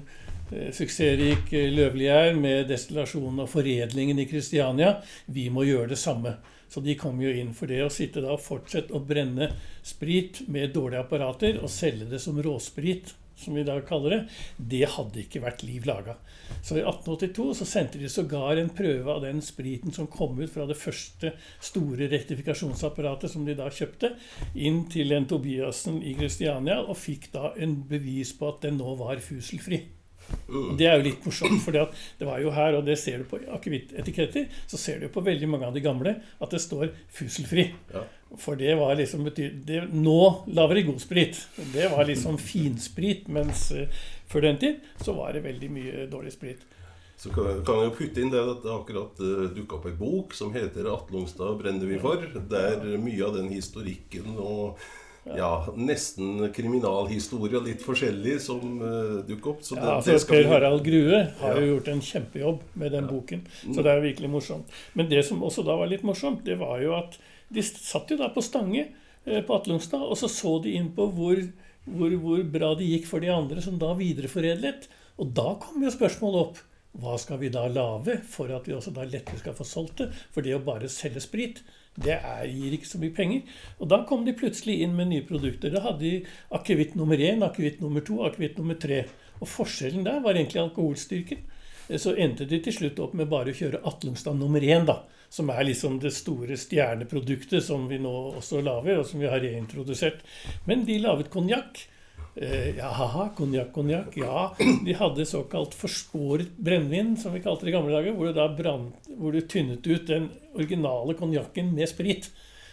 suksessrik 0.75 1.53
eh, 1.55 1.69
Løvli 1.71 2.09
er 2.11 2.33
med 2.35 2.65
destillasjonen 2.67 3.39
og 3.39 3.47
foredlingen 3.51 4.19
i 4.19 4.25
Kristiania. 4.27 4.97
Vi 5.31 5.45
må 5.53 5.63
gjøre 5.63 5.93
det 5.93 5.99
samme. 6.01 6.33
Så 6.71 6.83
de 6.83 6.95
kom 6.95 7.19
jo 7.19 7.31
inn 7.35 7.51
for 7.55 7.67
det. 7.71 7.81
Å 7.83 7.91
sitte 7.91 8.23
da 8.23 8.35
og 8.35 8.43
fortsette 8.43 8.95
å 8.95 9.03
brenne 9.03 9.51
sprit 9.83 10.45
med 10.47 10.71
dårlige 10.75 11.03
apparater 11.03 11.59
og 11.59 11.71
selge 11.71 12.07
det 12.13 12.21
som 12.23 12.39
råsprit 12.39 13.11
som 13.41 13.55
vi 13.55 13.63
da 13.63 13.79
kaller 13.81 14.13
det, 14.13 14.19
det 14.71 14.81
hadde 14.95 15.23
ikke 15.23 15.41
vært 15.43 15.63
liv 15.65 15.85
laga. 15.89 16.15
Så 16.61 16.77
i 16.77 16.83
1882 16.83 17.47
så 17.57 17.67
sendte 17.67 18.01
de 18.01 18.09
sågar 18.11 18.59
en 18.59 18.69
prøve 18.75 19.13
av 19.13 19.23
den 19.25 19.41
spriten 19.45 19.93
som 19.95 20.09
kom 20.11 20.39
ut 20.39 20.51
fra 20.53 20.67
det 20.69 20.77
første 20.79 21.33
store 21.63 22.09
rektifikasjonsapparatet 22.11 23.33
som 23.33 23.47
de 23.47 23.55
da 23.57 23.69
kjøpte, 23.73 24.13
inn 24.53 24.83
til 24.91 25.15
en 25.15 25.25
Tobiassen 25.29 26.01
i 26.05 26.13
Kristiania, 26.19 26.81
og 26.83 26.99
fikk 26.99 27.31
da 27.33 27.55
en 27.57 27.79
bevis 27.89 28.35
på 28.37 28.51
at 28.51 28.67
den 28.67 28.79
nå 28.81 28.95
var 29.01 29.23
fuselfri. 29.23 29.81
Og 30.51 30.73
Det 30.79 30.87
er 30.87 30.97
jo 30.99 31.05
litt 31.05 31.25
morsomt, 31.25 31.61
for 31.63 31.75
det 31.75 32.27
var 32.27 32.41
jo 32.43 32.51
her, 32.55 32.77
og 32.77 32.87
det 32.87 32.97
ser 32.99 33.21
du 33.21 33.27
på 33.29 33.39
akevittetiketter, 33.55 34.49
så 34.67 34.79
ser 34.79 34.99
du 34.99 35.07
på 35.11 35.23
veldig 35.23 35.49
mange 35.49 35.69
av 35.69 35.75
de 35.75 35.83
gamle 35.83 36.15
at 36.41 36.51
det 36.51 36.61
står 36.61 36.91
'fuselfri'. 37.11 37.71
Ja. 37.93 38.03
For 38.39 38.55
det 38.55 38.75
var 38.79 38.95
liksom 38.95 39.25
det, 39.35 39.81
Nå 39.91 40.43
lager 40.47 40.75
de 40.75 40.83
god 40.87 41.01
sprit. 41.01 41.47
Det 41.73 41.89
var 41.91 42.05
liksom 42.05 42.37
finsprit, 42.37 43.27
mens 43.27 43.71
uh, 43.71 43.87
før 44.27 44.41
den 44.41 44.57
tid 44.57 44.79
så 45.03 45.13
var 45.13 45.33
det 45.33 45.43
veldig 45.43 45.71
mye 45.71 46.05
dårlig 46.11 46.31
sprit. 46.31 46.63
Så 47.17 47.29
kan, 47.29 47.59
kan 47.65 47.83
jeg 47.83 47.93
putte 47.97 48.21
inn 48.21 48.31
det 48.31 48.39
at 48.39 48.63
det 48.63 48.71
akkurat 48.71 49.19
uh, 49.19 49.51
dukka 49.53 49.77
opp 49.77 49.85
ei 49.91 49.97
bok 49.99 50.33
som 50.33 50.53
heter 50.55 50.87
'Atlungstad 50.87 51.59
brenner 51.59 51.85
vi 51.85 51.99
for'. 51.99 52.39
Der 52.49 52.97
mye 52.97 53.25
av 53.25 53.35
den 53.35 53.51
historikken 53.51 54.37
og 54.37 54.79
ja, 55.23 55.49
nesten 55.77 56.47
kriminalhistorie 56.55 57.59
og 57.59 57.67
litt 57.67 57.83
forskjellig 57.85 58.39
som 58.41 58.79
uh, 58.81 59.19
dukker 59.27 59.53
opp. 59.53 59.59
Så 59.65 59.77
det, 59.77 59.83
ja, 59.85 59.97
for 60.01 60.17
det 60.17 60.29
Per 60.31 60.47
Harald 60.49 60.81
Grue 60.85 61.19
har 61.41 61.53
ja. 61.53 61.59
jo 61.61 61.75
gjort 61.75 61.91
en 61.93 62.01
kjempejobb 62.07 62.63
med 62.73 62.95
den 62.95 63.05
ja. 63.05 63.11
boken. 63.11 63.43
Så 63.67 63.85
det 63.85 63.91
er 63.91 64.01
virkelig 64.01 64.31
morsomt. 64.33 64.79
Men 64.97 65.11
det 65.11 65.21
som 65.27 65.43
også 65.45 65.65
da 65.67 65.75
var 65.77 65.91
litt 65.91 66.05
morsomt, 66.07 66.41
det 66.47 66.57
var 66.61 66.81
jo 66.81 66.95
at 66.97 67.19
de 67.53 67.63
satt 67.65 68.09
jo 68.09 68.17
da 68.17 68.31
på 68.33 68.41
Stange 68.45 68.87
eh, 68.87 69.43
på 69.45 69.55
Atlungstad, 69.57 70.01
og 70.01 70.17
så 70.17 70.29
så 70.31 70.55
de 70.63 70.73
inn 70.79 70.89
på 70.95 71.05
hvor, 71.13 71.43
hvor, 71.85 72.17
hvor 72.23 72.41
bra 72.57 72.73
det 72.79 72.89
gikk 72.89 73.05
for 73.11 73.21
de 73.21 73.29
andre 73.33 73.61
som 73.61 73.77
da 73.81 73.93
videreforedlet. 73.99 74.89
Og 75.21 75.35
da 75.37 75.53
kom 75.61 75.83
jo 75.85 75.93
spørsmålet 75.93 76.47
opp. 76.47 76.65
Hva 77.01 77.13
skal 77.21 77.37
vi 77.39 77.47
da 77.53 77.67
lage 77.71 78.17
for 78.27 78.51
at 78.51 78.65
vi 78.67 78.73
også 78.75 78.91
da 78.95 79.05
lettere 79.07 79.39
skal 79.39 79.53
få 79.55 79.63
solgt 79.67 80.01
det? 80.01 80.09
For 80.33 80.43
det 80.43 80.57
å 80.57 80.65
bare 80.65 80.89
selge 80.91 81.21
sprit, 81.23 81.61
det 81.99 82.15
er, 82.15 82.45
gir 82.47 82.75
ikke 82.75 82.87
så 82.87 82.99
mye 83.01 83.13
penger. 83.15 83.55
Og 83.79 83.89
da 83.91 84.01
kom 84.07 84.23
de 84.25 84.35
plutselig 84.37 84.77
inn 84.83 84.93
med 84.95 85.09
nye 85.11 85.25
produkter. 85.27 85.73
Da 85.73 85.83
hadde 85.83 86.05
de 86.05 86.13
akevitt 86.55 86.95
nummer 86.95 87.19
én, 87.19 87.43
akevitt 87.43 87.81
nummer 87.83 88.03
to, 88.07 88.21
akevitt 88.23 88.59
nummer 88.61 88.79
tre. 88.79 89.03
Og 89.41 89.49
forskjellen 89.51 90.05
der 90.07 90.21
var 90.23 90.39
egentlig 90.39 90.61
alkoholstyrken. 90.63 91.43
Så 91.99 92.13
endte 92.15 92.47
de 92.47 92.61
til 92.63 92.75
slutt 92.77 92.99
opp 93.03 93.15
med 93.19 93.27
bare 93.31 93.51
å 93.51 93.57
kjøre 93.57 93.81
Atlungstad 93.89 94.37
nummer 94.39 94.63
én, 94.63 94.85
da. 94.87 95.01
Som 95.31 95.51
er 95.51 95.65
liksom 95.67 95.97
det 96.03 96.13
store 96.15 96.55
stjerneproduktet 96.59 97.63
som 97.63 97.87
vi 97.89 97.99
nå 97.99 98.11
også 98.39 98.61
lager, 98.63 99.01
og 99.01 99.07
som 99.07 99.19
vi 99.19 99.27
har 99.31 99.43
reintrodusert. 99.43 100.23
Men 100.67 100.85
de 100.87 100.99
laget 101.03 101.31
konjakk. 101.33 101.83
Eh, 102.35 102.77
ja, 102.77 103.31
konjakk, 103.35 103.73
konjakk. 103.73 104.15
Ja, 104.17 104.55
de 104.85 104.93
hadde 104.95 105.25
såkalt 105.27 105.75
forskåret 105.75 106.55
brennevin, 106.57 107.17
som 107.17 107.33
vi 107.35 107.41
kalte 107.43 107.67
det 107.67 107.73
i 107.73 107.75
gamle 107.75 107.91
dager, 107.91 108.15
hvor 108.15 108.29
du, 108.29 108.33
da 108.37 108.47
brant, 108.55 109.11
hvor 109.19 109.35
du 109.35 109.41
tynnet 109.43 109.87
ut 109.87 110.07
den 110.07 110.29
originale 110.55 111.17
konjakken 111.19 111.73
med 111.75 111.91
sprit. 111.91 112.31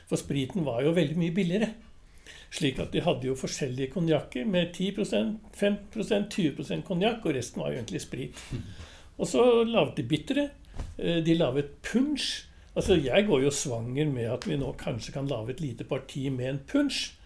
For 0.09 0.21
spriten 0.21 0.65
var 0.67 0.85
jo 0.87 0.95
veldig 0.97 1.19
mye 1.19 1.35
billigere. 1.35 1.73
Slik 2.55 2.79
at 2.81 2.95
de 2.95 3.03
hadde 3.05 3.29
jo 3.29 3.37
forskjellige 3.37 3.93
konjakker 3.93 4.47
med 4.49 4.71
10% 4.73 5.35
5% 5.59 6.31
20% 6.33 6.87
konjakk, 6.87 7.27
og 7.27 7.37
resten 7.37 7.61
var 7.61 7.73
jo 7.73 7.81
egentlig 7.81 8.05
sprit. 8.07 8.47
Og 9.19 9.27
så 9.27 9.43
laget 9.67 9.99
de 9.99 10.07
bitre. 10.07 10.49
Eh, 10.97 11.19
de 11.27 11.35
laget 11.35 11.75
punsj. 11.83 12.47
Altså, 12.79 12.95
jeg 12.95 13.27
går 13.27 13.43
jo 13.43 13.51
svanger 13.51 14.07
med 14.07 14.31
at 14.31 14.47
vi 14.47 14.57
nå 14.57 14.71
kanskje 14.79 15.13
kan 15.17 15.27
lage 15.27 15.57
et 15.57 15.61
lite 15.61 15.85
parti 15.85 16.29
med 16.31 16.53
en 16.53 16.61
punch. 16.63 17.18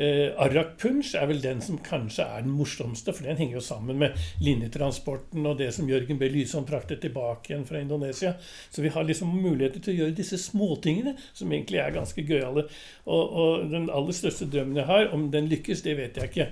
Eh, 0.00 0.30
Arrak 0.40 0.78
Punch 0.80 1.10
er 1.18 1.26
vel 1.28 1.42
den 1.44 1.58
som 1.60 1.76
kanskje 1.84 2.24
er 2.24 2.44
den 2.46 2.54
morsomste, 2.56 3.12
for 3.12 3.26
den 3.26 3.36
henger 3.36 3.58
jo 3.58 3.64
sammen 3.66 3.98
med 4.00 4.16
linjetransporten 4.40 5.44
og 5.44 5.58
det 5.58 5.66
som 5.76 5.90
Jørgen 5.90 6.16
B. 6.16 6.30
Lysholm 6.32 6.64
fraktet 6.68 7.02
tilbake 7.04 7.52
igjen 7.52 7.66
fra 7.68 7.82
Indonesia. 7.82 8.32
Så 8.72 8.80
vi 8.80 8.92
har 8.94 9.04
liksom 9.04 9.34
muligheter 9.42 9.84
til 9.84 9.92
å 9.92 9.98
gjøre 9.98 10.16
disse 10.16 10.38
småtingene, 10.40 11.12
som 11.36 11.52
egentlig 11.52 11.82
er 11.82 11.92
ganske 11.98 12.24
gøyale. 12.24 12.64
Og, 13.04 13.36
og 13.42 13.68
den 13.74 13.90
aller 13.92 14.16
største 14.16 14.48
drømmen 14.48 14.80
jeg 14.80 14.88
har, 14.88 15.10
om 15.12 15.28
den 15.34 15.50
lykkes, 15.52 15.84
det 15.84 15.98
vet 16.00 16.16
jeg 16.16 16.32
ikke. 16.32 16.48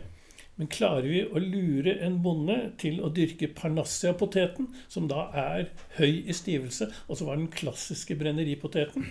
Men 0.59 0.69
klarer 0.75 1.07
vi 1.07 1.23
å 1.23 1.41
lure 1.41 1.95
en 2.05 2.19
bonde 2.21 2.57
til 2.83 2.99
å 3.01 3.09
dyrke 3.15 3.49
Parnassia-poteten, 3.57 4.69
som 4.93 5.07
da 5.09 5.29
er 5.33 5.71
høy 5.97 6.27
i 6.27 6.37
stivelse, 6.37 6.91
og 7.07 7.17
som 7.17 7.31
var 7.31 7.41
den 7.41 7.49
klassiske 7.55 8.19
brenneripoteten, 8.19 9.07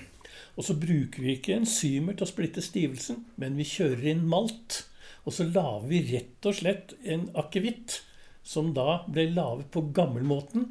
og 0.57 0.65
så 0.65 0.73
bruker 0.77 1.21
vi 1.21 1.35
ikke 1.37 1.59
enzymer 1.59 2.17
til 2.17 2.25
å 2.25 2.31
splitte 2.31 2.63
stivelsen, 2.65 3.21
men 3.37 3.57
vi 3.59 3.67
kjører 3.69 4.09
inn 4.13 4.25
malt. 4.29 4.81
Og 5.27 5.35
så 5.35 5.45
lager 5.45 5.85
vi 5.91 6.01
rett 6.09 6.49
og 6.49 6.57
slett 6.57 6.95
en 7.05 7.27
akevitt 7.37 8.01
som 8.47 8.71
da 8.73 9.03
ble 9.11 9.27
laget 9.35 9.69
på 9.73 9.83
gammelmåten. 9.95 10.65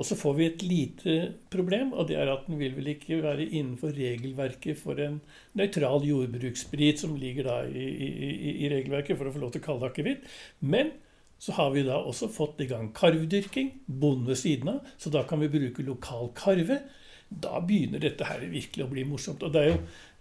Og 0.00 0.06
så 0.08 0.16
får 0.16 0.36
vi 0.36 0.46
et 0.48 0.62
lite 0.64 1.16
problem, 1.52 1.92
og 1.92 2.08
det 2.08 2.16
er 2.18 2.30
at 2.32 2.46
den 2.48 2.58
vil 2.60 2.74
vel 2.76 2.88
ikke 2.94 3.20
være 3.22 3.46
innenfor 3.46 3.92
regelverket 3.96 4.80
for 4.80 5.00
en 5.00 5.20
nøytral 5.58 6.06
jordbrukssprit 6.08 7.02
som 7.02 7.18
ligger 7.20 7.48
da 7.50 7.58
i, 7.68 7.84
i, 7.84 8.30
i, 8.64 8.70
regelverket 8.72 9.18
for 9.18 9.28
å 9.28 9.34
få 9.34 9.42
lov 9.42 9.52
til 9.54 9.62
å 9.62 9.66
kalle 9.66 9.84
det 9.84 9.92
akevitt. 9.92 10.30
Men 10.64 10.94
så 11.40 11.54
har 11.56 11.72
vi 11.72 11.84
da 11.86 12.00
også 12.00 12.30
fått 12.32 12.64
i 12.64 12.68
gang 12.68 12.90
karvdyrking, 12.96 13.74
bonde 13.86 14.32
ved 14.32 14.40
siden 14.40 14.74
av, 14.74 14.88
så 15.00 15.12
da 15.12 15.22
kan 15.28 15.40
vi 15.40 15.52
bruke 15.52 15.84
lokal 15.86 16.32
karve 16.36 16.82
da 17.30 17.60
begynner 17.62 18.02
dette 18.02 18.26
her 18.26 18.42
virkelig 18.50 18.84
å 18.84 18.90
bli 18.90 19.04
morsomt. 19.06 19.42
Og 19.46 19.52
det 19.54 19.62
er 19.62 19.68
jo, 19.72 19.80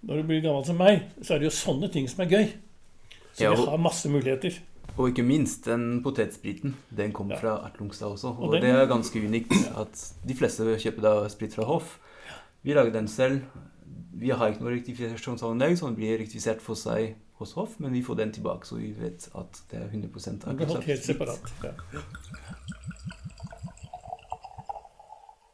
når 0.09 0.19
du 0.21 0.27
blir 0.29 0.43
gammel 0.45 0.65
som 0.67 0.79
meg, 0.79 1.07
så 1.21 1.35
er 1.35 1.41
det 1.41 1.49
jo 1.49 1.55
sånne 1.57 1.89
ting 1.93 2.09
som 2.11 2.23
er 2.25 2.35
gøy. 2.35 2.51
Så 3.33 3.45
ja, 3.45 3.53
og, 3.53 3.63
vi 3.63 3.69
har 3.71 3.81
masse 3.81 4.11
muligheter. 4.11 4.59
Og 4.95 5.13
ikke 5.13 5.25
minst 5.25 5.65
den 5.69 6.03
potetspriten. 6.03 6.75
Den 6.95 7.13
kom 7.15 7.31
ja. 7.33 7.39
fra 7.41 7.55
Ertlungstad 7.67 8.13
også. 8.13 8.35
Og, 8.35 8.49
og 8.49 8.53
den, 8.57 8.67
det 8.67 8.75
er 8.75 8.91
ganske 8.91 9.23
unikt 9.23 9.55
at 9.79 10.03
de 10.27 10.37
fleste 10.37 10.67
kjøper 10.83 11.05
da 11.05 11.15
sprit 11.31 11.55
fra 11.55 11.65
Hoff. 11.69 11.97
Vi 12.61 12.75
lager 12.75 12.93
den 12.93 13.07
selv. 13.07 13.41
Vi 14.19 14.33
har 14.35 14.51
ikke 14.51 14.65
noe 14.65 14.75
rektifikasjonsanlegg, 14.75 15.77
så 15.79 15.87
den 15.87 15.97
blir 15.97 16.17
rektifisert 16.19 16.61
for 16.61 16.75
seg 16.75 17.15
hos 17.39 17.53
Hoff, 17.55 17.77
men 17.79 17.93
vi 17.95 18.01
får 18.03 18.17
den 18.19 18.33
tilbake, 18.35 18.67
så 18.67 18.75
vi 18.75 18.89
vet 18.97 19.29
at 19.39 19.61
det 19.71 19.79
er 19.79 19.85
100 19.87 20.09
av 20.43 20.57
Det 20.59 20.67
er 20.67 20.87
helt 20.89 21.05
separat. 21.05 21.53
Ja. 21.63 21.71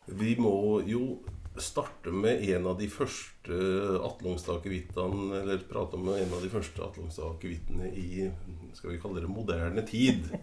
Vi 0.05 0.33
må 0.41 0.81
jo 0.89 1.19
starte 1.61 2.11
med 2.11 2.43
en 2.49 2.67
av 2.67 2.79
de 2.79 2.87
første 2.91 3.59
Atlungstad-akevittene, 4.03 5.41
eller 5.41 5.63
prate 5.69 5.99
om 5.99 6.09
en 6.11 6.33
av 6.35 6.43
de 6.43 6.51
første 6.51 6.83
Atlungstad-akevittene 6.83 7.91
i 7.95 8.27
skal 8.75 8.91
vi 8.91 8.99
kalle 8.99 9.23
det 9.23 9.31
moderne 9.31 9.85
tid. 9.87 10.27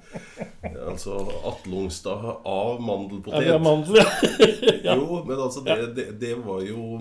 Altså 0.93 1.17
Atlungstad 1.47 2.25
av 2.49 2.81
mandelpotet. 2.83 3.47
Ja, 3.47 3.59
mandel, 3.59 3.99
ja. 4.87 4.95
Jo, 4.97 5.23
men 5.27 5.41
altså 5.41 5.63
det, 5.67 5.77
det, 5.97 6.07
det 6.21 6.35
var 6.45 6.63
jo 6.65 7.01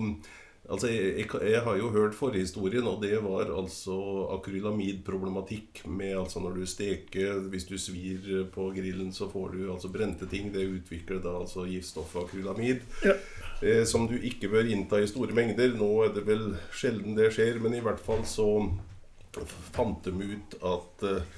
Altså, 0.72 0.88
jeg, 0.88 1.26
jeg, 1.28 1.60
har 1.66 1.76
jo 1.76 1.90
hørt 1.92 2.14
forhistorien, 2.16 2.86
og 2.88 3.02
det 3.02 3.18
var 3.20 3.50
altså 3.52 3.96
akrylamidproblematikk 4.38 5.82
med 5.84 6.14
altså 6.16 6.40
når 6.40 6.54
du 6.56 6.66
steker 6.66 7.42
Hvis 7.52 7.66
du 7.68 7.74
svir 7.76 8.46
på 8.54 8.70
grillen, 8.72 9.10
så 9.12 9.28
får 9.28 9.52
du 9.52 9.66
altså 9.72 9.90
brente 9.92 10.28
ting. 10.30 10.48
Det 10.54 10.64
utvikler 10.64 11.20
da 11.20 11.34
altså 11.42 11.66
giftstoffet 11.68 12.24
akrylamid. 12.24 12.80
Ja. 13.04 13.18
Eh, 13.60 13.84
som 13.84 14.08
du 14.08 14.16
ikke 14.16 14.48
bør 14.48 14.70
innta 14.72 15.02
i 15.02 15.10
store 15.10 15.36
mengder. 15.36 15.76
Nå 15.76 15.90
er 16.06 16.16
det 16.16 16.24
vel 16.26 16.48
sjelden 16.72 17.20
det 17.20 17.28
skjer, 17.36 17.60
men 17.60 17.76
i 17.76 17.84
hvert 17.84 18.00
fall 18.00 18.24
så 18.26 18.48
fant 19.76 20.04
de 20.04 20.12
ut 20.12 20.58
at 20.72 21.06
eh, 21.08 21.30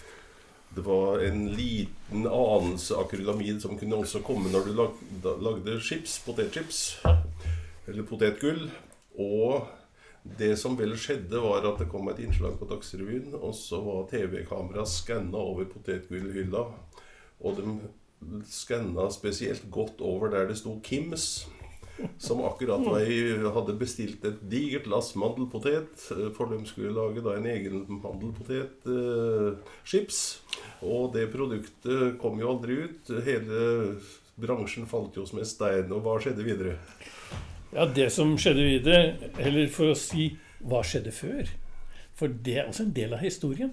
det 0.75 0.83
var 0.87 1.21
en 1.23 1.45
liten 1.55 2.25
anelse 2.27 2.97
akrylamid 2.99 3.61
som 3.63 3.79
kunne 3.79 4.01
også 4.03 4.25
komme 4.27 4.51
når 4.51 4.67
du 4.67 4.73
lagde, 4.79 5.37
lagde 5.43 5.79
chips, 5.83 6.19
potetchips. 6.27 6.81
Eller 7.87 8.07
potetgull. 8.09 8.67
Og 9.21 9.69
det 10.25 10.57
som 10.57 10.73
vel 10.79 10.95
skjedde, 10.99 11.41
var 11.43 11.67
at 11.69 11.79
det 11.83 11.89
kom 11.93 12.09
et 12.09 12.19
innslag 12.25 12.55
på 12.59 12.67
Dagsrevyen, 12.71 13.35
og 13.37 13.55
så 13.57 13.81
var 13.85 14.07
TV-kameraet 14.11 14.89
skanna 14.89 15.39
over 15.39 15.65
potetgullhylla. 15.69 16.65
Og 17.45 17.57
de 17.59 17.65
skanna 18.49 19.11
spesielt 19.13 19.71
godt 19.71 20.01
over 20.01 20.29
der 20.33 20.47
det 20.49 20.57
sto 20.63 20.81
Kims. 20.85 21.47
Som 22.19 22.41
akkurat 22.43 22.83
hadde 23.55 23.79
bestilt 23.79 24.25
et 24.27 24.41
digert 24.51 24.87
lass 24.91 25.15
mandelpotet. 25.15 25.95
For 26.35 26.47
de 26.51 26.67
skulle 26.67 26.91
lage 26.97 27.23
da 27.23 27.37
en 27.37 27.47
egen 27.53 27.85
mandelpotetchips. 28.01 30.19
Eh, 30.35 30.43
og 30.89 31.15
det 31.15 31.33
produktet 31.37 32.19
kom 32.23 32.41
jo 32.43 32.51
aldri 32.57 32.73
ut. 32.89 33.03
Hele 33.29 33.59
bransjen 34.35 34.87
falt 34.91 35.17
jo 35.21 35.25
som 35.29 35.39
en 35.39 35.47
stein. 35.47 35.93
Og 35.95 36.03
hva 36.03 36.19
skjedde 36.19 36.43
videre? 36.47 36.75
Ja, 37.75 37.87
Det 37.87 38.11
som 38.15 38.37
skjedde 38.39 38.65
videre, 38.69 39.31
eller 39.43 39.67
for 39.73 39.91
å 39.91 39.99
si 39.99 40.29
hva 40.63 40.85
skjedde 40.87 41.11
før 41.15 41.49
For 42.15 42.31
det 42.31 42.61
er 42.61 42.69
også 42.71 42.85
en 42.87 42.93
del 42.95 43.17
av 43.17 43.25
historien. 43.25 43.73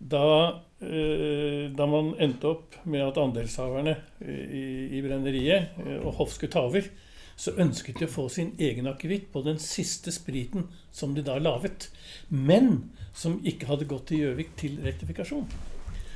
Da, 0.00 0.62
eh, 0.80 1.68
da 1.76 1.86
man 1.86 2.14
endte 2.18 2.48
opp 2.48 2.78
med 2.88 3.04
at 3.04 3.20
andelshaverne 3.20 3.94
i, 4.24 4.96
i 4.96 5.02
brenneriet 5.04 5.76
eh, 5.84 5.98
og 6.00 6.16
Hoff 6.18 6.32
skulle 6.34 6.54
ta 6.56 6.64
over, 6.64 6.88
så 7.36 7.52
ønsket 7.60 8.00
de 8.00 8.08
å 8.08 8.14
få 8.14 8.26
sin 8.32 8.54
egen 8.56 8.88
akevitt 8.88 9.28
på 9.32 9.44
den 9.44 9.60
siste 9.60 10.12
spriten 10.14 10.70
som 10.92 11.12
de 11.14 11.22
da 11.26 11.36
laget. 11.36 11.90
Men 12.30 12.88
som 13.12 13.42
ikke 13.44 13.68
hadde 13.68 13.90
gått 13.90 14.08
til 14.08 14.24
Gjøvik 14.24 14.56
til 14.56 14.80
rektifikasjon. 14.86 15.44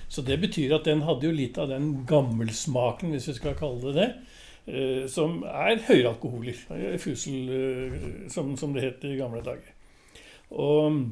Så 0.09 0.25
det 0.25 0.41
betyr 0.41 0.79
at 0.79 0.89
den 0.89 1.05
hadde 1.05 1.29
jo 1.29 1.37
litt 1.37 1.61
av 1.61 1.69
den 1.69 2.07
gammelsmaken, 2.09 3.13
hvis 3.13 3.29
vi 3.29 3.37
skal 3.37 3.59
kalle 3.59 3.93
det 3.93 3.99
det. 4.01 4.11
Eh, 4.69 5.07
Som 5.09 5.43
er 5.49 5.81
høyalkoholer. 5.89 6.61
eh, 6.77 6.99
Fusel, 7.01 7.49
eh, 7.49 8.29
som, 8.29 8.57
som 8.57 8.77
det 8.77 8.85
het 8.85 9.09
i 9.09 9.17
gamle 9.17 9.43
dager. 9.43 9.75
Og 10.51 11.03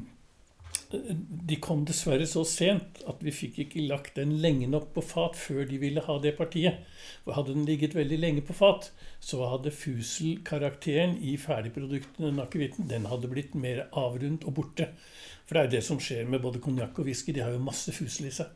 de 0.89 1.57
kom 1.59 1.81
dessverre 1.87 2.23
så 2.29 2.45
sent 2.47 3.01
at 3.11 3.19
vi 3.25 3.33
fikk 3.35 3.57
ikke 3.65 3.83
lagt 3.89 4.15
den 4.15 4.37
lenge 4.43 4.69
nok 4.71 4.93
på 4.95 5.03
fat 5.03 5.35
før 5.35 5.65
de 5.67 5.79
ville 5.81 6.03
ha 6.05 6.15
det 6.23 6.37
partiet. 6.37 6.79
For 7.25 7.35
hadde 7.35 7.55
den 7.57 7.65
ligget 7.67 7.95
veldig 7.97 8.19
lenge 8.21 8.43
på 8.47 8.55
fat, 8.55 8.87
så 9.19 9.49
hadde 9.51 9.73
fuselkarakteren 9.75 11.17
i 11.19 11.35
ferdigproduktene, 11.41 12.31
den 12.31 12.87
den 12.87 13.09
hadde 13.11 13.31
blitt 13.31 13.55
mer 13.55 13.87
avrundt 13.91 14.47
og 14.47 14.55
borte. 14.61 14.87
For 15.47 15.57
det 15.57 15.63
er 15.63 15.73
det 15.75 15.83
som 15.83 15.99
skjer 15.99 16.27
med 16.27 16.43
både 16.43 16.63
konjakk 16.63 16.99
og 16.99 17.09
whisky. 17.09 17.35
De 17.35 17.43
har 17.43 17.51
jo 17.51 17.63
masse 17.63 17.91
fusel 17.91 18.29
i 18.29 18.35
seg. 18.39 18.47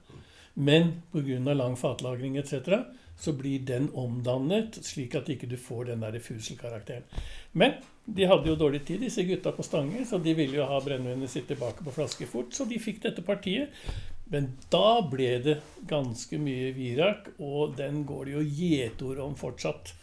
Men 0.55 1.01
pga. 1.11 1.53
lang 1.53 1.77
fatlagring 1.79 2.37
etc. 2.37 2.87
så 3.19 3.33
blir 3.37 3.61
den 3.65 3.89
omdannet 3.97 4.79
slik 4.85 5.15
at 5.17 5.29
ikke 5.29 5.49
du 5.49 5.57
får 5.59 5.91
den 5.91 6.05
der 6.05 6.17
fuselkarakteren. 6.23 7.03
Men 7.51 7.77
de 8.05 8.25
hadde 8.25 8.49
jo 8.49 8.57
dårlig 8.57 8.83
tid, 8.87 9.03
disse 9.03 9.23
gutta 9.27 9.53
på 9.53 9.65
Stange, 9.65 10.05
så 10.09 10.17
de 10.17 10.33
ville 10.37 10.57
jo 10.57 10.65
ha 10.67 10.79
brennevinet 10.81 11.29
sitt 11.29 11.47
tilbake 11.51 11.85
på 11.85 11.93
flaske 11.93 12.25
fort, 12.29 12.55
så 12.55 12.65
de 12.65 12.79
fikk 12.81 13.03
dette 13.05 13.23
partiet. 13.25 13.75
Men 14.31 14.53
da 14.71 15.01
ble 15.11 15.31
det 15.43 15.57
ganske 15.87 16.39
mye 16.39 16.71
virak, 16.73 17.33
og 17.43 17.75
den 17.77 18.05
går 18.07 18.29
det 18.29 18.37
jo 18.37 18.45
gjetord 18.47 19.21
om 19.25 19.35
fortsatt. 19.37 19.93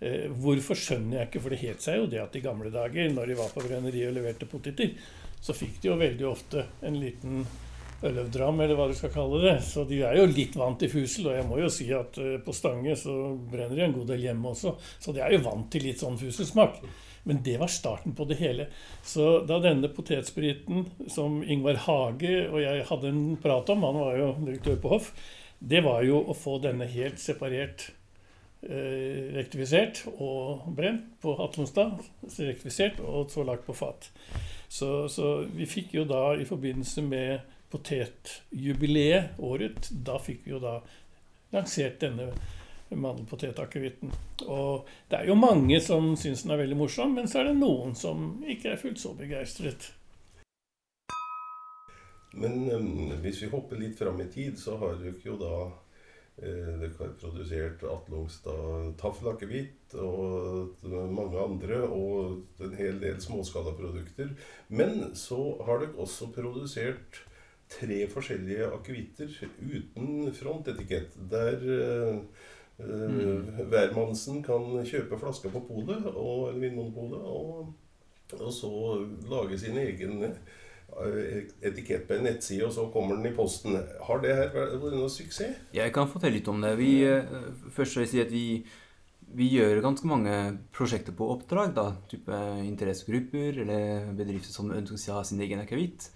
Eh, 0.00 0.30
hvorfor 0.32 0.78
skjønner 0.80 1.20
jeg 1.20 1.28
ikke, 1.28 1.42
for 1.44 1.52
det 1.52 1.62
het 1.62 1.84
seg 1.84 2.00
jo 2.00 2.06
det 2.10 2.22
at 2.22 2.36
i 2.36 2.44
gamle 2.44 2.72
dager, 2.72 3.10
når 3.12 3.30
de 3.30 3.40
var 3.42 3.52
på 3.52 3.64
brenneriet 3.66 4.08
og 4.08 4.16
leverte 4.16 4.48
poteter, 4.48 4.94
så 5.40 5.56
fikk 5.56 5.82
de 5.82 5.90
jo 5.90 5.98
veldig 6.00 6.26
ofte 6.28 6.64
en 6.88 6.96
liten 7.00 7.44
øløvdram, 8.06 8.62
eller 8.64 8.78
hva 8.78 8.88
du 8.88 8.96
skal 8.96 9.12
kalle 9.14 9.42
det. 9.44 9.56
Så 9.66 9.84
de 9.88 10.00
er 10.06 10.16
jo 10.18 10.30
litt 10.30 10.56
vant 10.58 10.80
til 10.80 10.92
fusel, 10.92 11.30
og 11.30 11.36
jeg 11.36 11.46
må 11.48 11.60
jo 11.60 11.70
si 11.72 11.90
at 11.96 12.18
eh, 12.22 12.38
på 12.44 12.54
Stange 12.56 12.96
så 12.98 13.16
brenner 13.50 13.76
de 13.76 13.86
en 13.86 13.96
god 13.98 14.10
del 14.14 14.26
hjemme 14.28 14.54
også, 14.54 14.74
så 15.02 15.14
de 15.16 15.22
er 15.24 15.36
jo 15.36 15.44
vant 15.46 15.68
til 15.72 15.86
litt 15.88 16.02
sånn 16.02 16.18
fuselsmak. 16.20 16.80
Men 17.28 17.42
det 17.44 17.58
var 17.60 17.68
starten 17.68 18.14
på 18.16 18.24
det 18.24 18.38
hele. 18.40 18.70
Så 19.04 19.42
da 19.44 19.58
denne 19.60 19.90
potetspriten 19.92 20.86
som 21.12 21.42
Ingvar 21.44 21.82
Hage 21.84 22.46
og 22.48 22.62
jeg 22.62 22.86
hadde 22.88 23.12
en 23.12 23.24
prat 23.42 23.68
om, 23.74 23.84
han 23.84 24.00
var 24.00 24.16
jo 24.16 24.30
direktør 24.46 24.80
på 24.80 24.92
hoff, 24.94 25.10
det 25.60 25.82
var 25.84 26.00
jo 26.08 26.22
å 26.24 26.36
få 26.36 26.56
denne 26.64 26.86
helt 26.88 27.20
separert 27.20 27.90
eh, 28.64 29.28
rektifisert 29.36 30.06
og 30.14 30.64
brent 30.76 31.04
på 31.20 31.36
Atlonstad. 31.44 32.00
Rektifisert 32.24 33.02
og 33.04 33.28
så 33.32 33.44
lagt 33.44 33.68
på 33.68 33.76
fat. 33.76 34.08
Så, 34.70 35.04
så 35.12 35.42
vi 35.52 35.68
fikk 35.68 35.92
jo 35.98 36.06
da 36.08 36.30
i 36.40 36.48
forbindelse 36.48 37.04
med 37.04 37.59
potetjubileet 37.70 39.38
året, 39.38 39.90
da 39.90 40.18
fikk 40.22 40.46
vi 40.46 40.56
jo 40.56 40.62
da 40.62 40.80
lansert 41.54 42.00
denne 42.02 42.30
mandelpotetakevitten. 42.90 44.10
Og 44.50 44.88
det 45.10 45.20
er 45.20 45.30
jo 45.30 45.38
mange 45.38 45.78
som 45.84 46.12
syns 46.18 46.44
den 46.44 46.54
er 46.54 46.62
veldig 46.64 46.78
morsom, 46.80 47.14
men 47.18 47.30
så 47.30 47.42
er 47.42 47.50
det 47.50 47.60
noen 47.60 47.94
som 47.98 48.40
ikke 48.42 48.72
er 48.72 48.80
fullt 48.80 49.02
så 49.02 49.14
begeistret. 49.18 49.92
Men 52.32 52.66
um, 52.70 53.12
hvis 53.22 53.42
vi 53.42 53.50
hopper 53.50 53.78
litt 53.78 53.98
fram 53.98 54.20
i 54.22 54.28
tid, 54.30 54.58
så 54.58 54.76
har 54.78 54.98
dere 55.00 55.18
jo 55.24 55.34
da 55.38 55.54
eh, 56.38 56.76
Dere 56.78 56.92
har 56.98 57.16
produsert 57.18 57.82
Atlungstad 57.82 58.92
taffelakevitt 59.00 59.96
og 59.98 60.84
mange 60.86 61.42
andre, 61.42 61.80
og 61.90 62.62
en 62.62 62.76
hel 62.78 63.00
del 63.02 63.18
småskalaprodukter. 63.22 64.30
Men 64.68 65.10
så 65.18 65.40
har 65.66 65.82
dere 65.82 65.98
også 66.06 66.30
produsert 66.36 67.24
tre 67.70 68.00
forskjellige 68.10 68.70
akevitter 68.74 69.34
uten 69.60 70.32
frontetikett. 70.34 71.14
Der 71.30 71.66
eh, 71.76 72.16
hvermannsen 72.80 74.42
kan 74.44 74.72
kjøpe 74.86 75.18
flasker 75.20 75.52
på 75.52 75.62
polet, 75.68 76.00
eller 76.10 76.58
Vinmonopolet, 76.60 77.20
og, 77.20 77.74
og 78.38 78.52
så 78.54 78.72
lage 79.30 79.58
sin 79.60 79.78
egen 79.78 80.24
eh, 80.24 81.46
etikett 81.62 82.06
på 82.08 82.16
en 82.16 82.26
nettside, 82.26 82.66
og 82.66 82.74
så 82.74 82.88
kommer 82.94 83.18
den 83.18 83.30
i 83.30 83.36
posten. 83.36 83.78
Har 84.06 84.22
det 84.24 84.36
her 84.36 84.52
vært 84.54 84.78
vært 84.82 84.98
noe 84.98 85.12
suksess? 85.12 85.66
Jeg 85.76 85.94
kan 85.94 86.10
fortelle 86.10 86.40
litt 86.40 86.50
om 86.50 86.62
det. 86.64 86.76
Vi, 86.80 86.92
eh, 87.06 87.40
først 87.74 87.98
vil 87.98 88.06
jeg 88.06 88.12
si 88.14 88.24
at 88.24 88.34
vi, 88.34 88.46
vi 89.36 89.52
gjør 89.54 89.84
ganske 89.84 90.10
mange 90.10 90.36
prosjekter 90.74 91.14
på 91.16 91.30
oppdrag. 91.36 91.74
da, 91.76 91.92
type 92.10 92.42
Interessegrupper 92.66 93.62
eller 93.66 94.12
bedrifter 94.18 94.54
som 94.56 94.74
ønsker 94.74 95.14
å 95.14 95.20
ha 95.20 95.24
sin 95.28 95.42
egen 95.44 95.62
akevitt. 95.62 96.10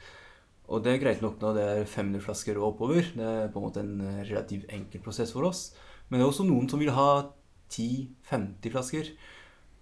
Og 0.73 0.85
det 0.85 0.95
er 0.95 1.03
greit 1.03 1.23
nok 1.25 1.41
når 1.43 1.57
det 1.59 1.65
er 1.71 1.89
500 1.91 2.25
flasker 2.25 2.59
og 2.61 2.71
oppover. 2.73 3.09
Det 3.13 3.25
er 3.25 3.51
på 3.53 3.61
en 3.61 3.67
måte 3.67 3.85
en 3.85 3.99
relativt 4.25 4.71
enkel 4.73 5.03
prosess 5.05 5.35
for 5.35 5.49
oss. 5.51 5.69
Men 6.09 6.19
det 6.19 6.25
er 6.25 6.33
også 6.33 6.47
noen 6.49 6.69
som 6.71 6.81
vil 6.81 6.95
ha 6.97 7.09
10-50 7.73 8.73
flasker. 8.73 9.11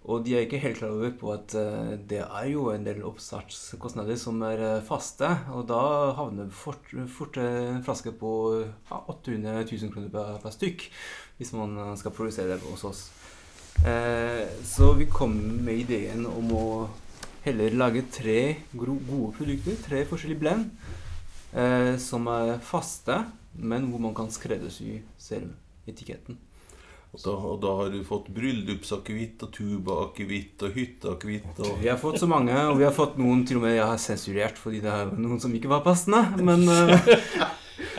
Og 0.03 0.25
de 0.25 0.33
er 0.35 0.43
ikke 0.43 0.59
helt 0.59 0.81
klar 0.81 0.91
over 0.91 1.13
på 1.15 1.29
at 1.31 1.53
eh, 1.55 1.93
det 2.11 2.19
er 2.25 2.47
jo 2.51 2.65
en 2.73 2.83
del 2.83 3.05
oppstartskostnader 3.07 4.17
som 4.19 4.41
er 4.43 4.59
eh, 4.59 4.81
faste. 4.83 5.29
Og 5.55 5.63
da 5.69 5.79
havner 6.17 6.49
fort, 6.51 6.91
fort 7.07 7.39
en 7.39 7.79
flaske 7.85 8.11
på 8.19 8.33
ja, 8.65 8.99
800 8.99 9.63
000 9.63 9.93
kroner 9.93 10.11
per, 10.11 10.51
stykk 10.51 10.89
hvis 11.39 11.53
man 11.55 11.77
eh, 11.79 11.93
skal 12.01 12.15
produsere 12.15 12.57
det 12.57 12.67
hos 12.67 12.83
oss. 12.89 13.05
Eh, 13.87 14.43
så 14.67 14.91
vi 14.99 15.07
kom 15.11 15.33
med 15.63 15.85
ideen 15.85 16.27
om 16.27 16.51
å 16.51 16.67
heller 17.43 17.75
lage 17.75 18.05
tre 18.13 18.39
gode 18.73 19.33
produkter, 19.37 19.77
tre 19.83 20.03
forskjellige 20.07 20.39
blend, 20.39 20.71
eh, 21.53 21.95
som 21.99 22.27
er 22.31 22.57
faste, 22.63 23.23
men 23.59 23.89
hvor 23.91 24.01
man 24.01 24.15
kan 24.17 24.31
skreddersy 24.33 25.01
selv 25.19 25.53
etiketten. 25.87 26.39
Og 27.13 27.21
da, 27.21 27.33
og 27.33 27.57
da 27.61 27.71
har 27.77 27.91
du 27.93 27.99
fått 28.07 28.31
bryllupsakevitt 28.33 29.43
og 29.45 29.51
tubaakevitt 29.53 30.63
og 30.65 30.73
hytteakevitt 30.73 31.59
og 31.61 31.83
Vi 31.83 31.91
har 31.91 31.99
fått 32.01 32.17
så 32.23 32.29
mange, 32.29 32.55
og 32.71 32.79
vi 32.79 32.87
har 32.87 32.95
fått 32.95 33.19
noen 33.21 33.43
til 33.45 33.59
og 33.59 33.67
med 33.67 33.75
jeg 33.75 33.85
har 33.85 33.99
sensurert 34.01 34.57
fordi 34.57 34.81
det 34.81 34.89
er 34.89 35.11
noen 35.13 35.37
som 35.43 35.53
ikke 35.53 35.69
var 35.69 35.83
passende. 35.85 36.23
Men, 36.41 36.65
eh, 36.73 37.53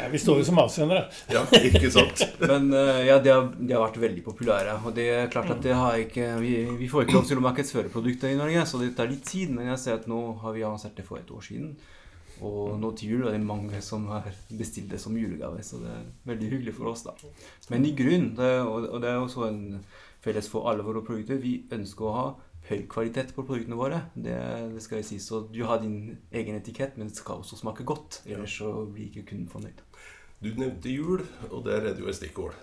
Ja, 0.05 0.11
vi 0.13 0.19
står 0.21 0.43
jo 0.43 0.45
som 0.45 0.59
avsendere. 0.61 1.07
Ja, 1.33 1.43
ikke 1.57 1.89
sant? 1.93 2.21
men 2.51 2.69
eh, 2.77 3.07
ja, 3.09 3.17
de 3.25 3.33
har, 3.33 3.47
de 3.57 3.73
har 3.73 3.87
vært 3.87 3.97
veldig 4.03 4.25
populære. 4.27 4.77
Og 4.85 4.93
det 4.97 5.07
er 5.15 5.33
klart 5.33 5.53
at 5.55 5.63
det 5.65 5.73
har 5.79 5.97
ikke 6.03 6.35
vi, 6.43 6.55
vi 6.77 6.89
får 6.93 7.07
ikke 7.07 7.17
lov 7.17 7.29
til 7.31 7.41
å 7.41 7.45
markedsføre 7.47 7.93
produkter 7.93 8.35
i 8.35 8.39
Norge, 8.39 8.67
så 8.69 8.83
det 8.83 8.93
tar 8.99 9.09
litt 9.09 9.25
tid. 9.25 9.55
Men 9.57 9.73
jeg 9.73 9.81
ser 9.81 10.03
at 10.03 10.09
nå 10.11 10.21
har 10.43 10.57
vi 10.57 10.67
avansert 10.67 10.99
det 10.99 11.07
for 11.09 11.23
et 11.23 11.33
år 11.33 11.47
siden. 11.49 11.73
Og 12.45 12.75
nå 12.83 12.91
til 12.99 13.15
jul 13.15 13.29
er 13.29 13.37
det 13.37 13.45
mange 13.47 13.81
som 13.85 14.09
har 14.13 14.27
bestilt 14.53 14.91
det 14.93 15.01
som 15.01 15.17
julegave, 15.17 15.63
så 15.65 15.81
det 15.81 15.93
er 15.93 16.09
veldig 16.29 16.51
hyggelig 16.51 16.75
for 16.77 16.91
oss, 16.91 17.07
da. 17.07 17.15
Men 17.73 17.87
i 17.89 17.95
grunn, 17.97 18.33
det, 18.37 18.57
og, 18.67 18.91
og 18.91 19.01
det 19.01 19.13
er 19.13 19.23
også 19.23 19.47
en 19.49 19.63
felles 20.25 20.51
for 20.51 20.69
alle 20.69 20.85
våre 20.85 21.05
produkter, 21.07 21.41
vi 21.41 21.61
ønsker 21.73 22.09
å 22.11 22.17
ha 22.19 22.27
høy 22.69 22.85
kvalitet 22.91 23.35
på 23.37 23.45
produktene 23.45 23.79
våre. 23.79 24.01
Det, 24.15 24.37
det 24.73 24.83
skal 24.85 25.01
jeg 25.01 25.09
si. 25.09 25.21
Så 25.23 25.45
du 25.53 25.63
har 25.69 25.83
din 25.83 26.17
egen 26.33 26.57
etikett, 26.57 26.97
men 26.97 27.11
det 27.11 27.19
skal 27.19 27.43
også 27.43 27.59
smake 27.61 27.85
godt. 27.87 28.23
Ellers 28.27 28.57
så 28.61 28.73
blir 28.89 29.11
ikke 29.11 29.29
kunden 29.33 29.51
fornøyd. 29.53 29.83
Du 30.43 30.51
nevnte 30.59 30.93
jul, 30.93 31.23
og 31.51 31.65
der 31.67 31.85
er 31.85 31.95
det 31.95 32.03
jo 32.03 32.11
et 32.11 32.19
stikkord. 32.19 32.57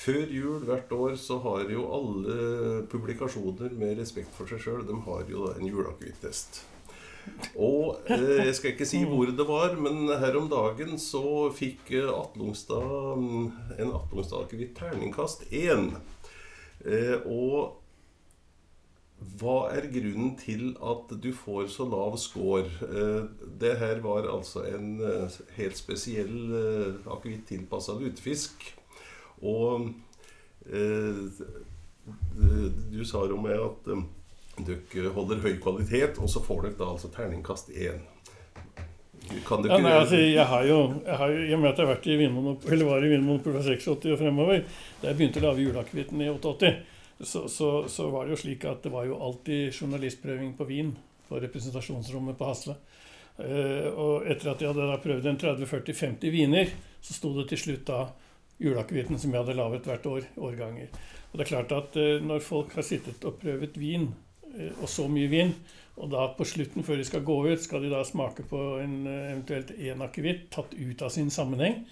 Før 0.00 0.32
jul 0.32 0.64
hvert 0.64 0.92
år 0.96 1.16
så 1.20 1.36
har 1.44 1.68
jo 1.70 1.84
alle 1.92 2.84
publikasjoner 2.90 3.74
med 3.76 3.98
respekt 4.00 4.32
for 4.36 4.48
seg 4.48 4.62
sjøl, 4.64 4.84
de 4.88 4.96
har 5.06 5.26
jo 5.28 5.50
en 5.52 5.66
juleakevittest. 5.68 6.62
Og 7.60 8.00
eh, 8.10 8.46
jeg 8.46 8.54
skal 8.56 8.72
ikke 8.72 8.88
si 8.88 9.02
hvor 9.08 9.28
det 9.36 9.46
var, 9.48 9.74
men 9.76 10.08
her 10.22 10.38
om 10.40 10.48
dagen 10.50 10.96
så 11.00 11.50
fikk 11.54 11.92
eh, 11.98 12.08
Atlungstad 12.08 13.20
mm, 13.20 13.50
en 13.76 13.92
Atlungstad-akevitt 13.98 14.72
terningkast 14.78 15.44
én. 15.52 15.92
Eh, 16.80 17.18
og 17.26 17.76
hva 19.20 19.70
er 19.76 19.88
grunnen 19.92 20.32
til 20.40 20.70
at 20.80 21.10
du 21.20 21.30
får 21.36 21.68
så 21.72 21.84
lav 21.88 22.16
score? 22.20 22.68
Eh, 22.86 23.24
det 23.60 23.74
her 23.80 24.00
var 24.04 24.28
altså 24.32 24.64
en 24.68 24.94
eh, 25.04 25.40
helt 25.58 25.76
spesiell 25.76 26.54
eh, 26.56 27.10
akevitt 27.12 27.44
tilpassa 27.50 27.96
lutefisk. 28.00 28.64
Og 29.40 29.92
du 32.90 33.00
sa 33.08 33.22
jo 33.28 33.38
med 33.40 33.56
at 33.56 33.86
dere 34.66 35.12
holder 35.14 35.40
høy 35.40 35.54
kvalitet, 35.62 36.20
og 36.20 36.28
så 36.28 36.42
får 36.44 36.66
dere 36.66 36.78
da 36.80 36.90
altså 36.92 37.08
terningkast 37.14 37.72
1. 37.72 38.02
Kan 39.46 39.64
dere 39.64 39.78
Ja, 39.78 39.80
nei, 39.80 39.94
altså, 39.96 40.20
jeg 40.20 40.46
har 40.46 40.64
jo, 40.68 40.78
jeg 41.06 41.16
har 41.16 41.32
jo, 41.32 41.42
I 41.46 41.54
og 41.56 41.62
med 41.62 41.70
at 41.70 41.80
jeg 41.80 41.86
har 41.86 41.92
vært 41.94 42.08
i 42.08 42.18
Vinmonopol, 42.20 42.72
eller 42.76 42.90
var 42.90 43.06
i 43.06 43.12
Vinmonopol 43.14 43.56
fra 43.56 43.64
86 43.64 44.12
og 44.12 44.20
fremover, 44.20 44.64
da 45.00 45.08
jeg 45.08 45.20
begynte 45.20 45.40
å 45.40 45.46
lage 45.46 45.64
juleakevitten 45.64 46.20
i 46.20 46.30
88, 46.34 46.72
så, 47.20 47.48
så, 47.48 47.88
så 47.88 48.08
var 48.10 48.26
det 48.26 48.34
jo 48.34 48.40
slik 48.42 48.64
at 48.68 48.82
det 48.84 48.92
var 48.92 49.06
jo 49.08 49.18
alltid 49.20 49.74
journalistprøving 49.74 50.54
på 50.56 50.66
vin 50.68 50.94
på 51.28 51.40
representasjonsrommet 51.40 52.38
på 52.38 52.48
Hasle. 52.48 52.76
Eh, 53.38 53.88
og 53.92 54.26
etter 54.28 54.52
at 54.52 54.62
jeg 54.62 54.72
hadde 54.72 54.88
da 54.88 54.98
prøvd 55.00 55.28
en 55.30 55.38
30-40-50 55.40 56.34
viner, 56.34 56.72
så 57.00 57.16
sto 57.16 57.32
det 57.36 57.46
til 57.52 57.62
slutt 57.64 57.86
da 57.88 58.00
julakevitten 58.60 59.20
som 59.20 59.32
jeg 59.32 59.40
hadde 59.40 59.56
laget 59.56 59.86
hvert 59.88 60.08
år, 60.10 60.26
årganger. 60.36 60.90
Og 61.30 61.38
det 61.38 61.46
er 61.46 61.52
klart 61.52 61.76
at 61.76 62.00
eh, 62.00 62.18
når 62.24 62.42
folk 62.44 62.74
har 62.76 62.86
sittet 62.86 63.24
og 63.28 63.38
prøvet 63.40 63.78
vin 63.80 64.10
eh, 64.56 64.72
og 64.80 64.88
så 64.90 65.06
mye 65.08 65.30
vin. 65.32 65.54
Og 66.00 66.08
da 66.08 66.24
på 66.32 66.46
slutten, 66.48 66.84
før 66.84 66.96
de 66.96 67.04
skal 67.04 67.24
gå 67.26 67.36
ut, 67.50 67.60
skal 67.60 67.84
de 67.84 67.90
da 67.92 68.00
smake 68.08 68.46
på 68.48 68.60
en 68.80 68.94
eh, 69.04 69.32
eventuelt 69.34 69.72
én 69.76 70.00
akevitt 70.04 70.46
tatt 70.54 70.72
ut 70.72 71.02
av 71.04 71.12
sin 71.12 71.28
sammenheng. 71.32 71.82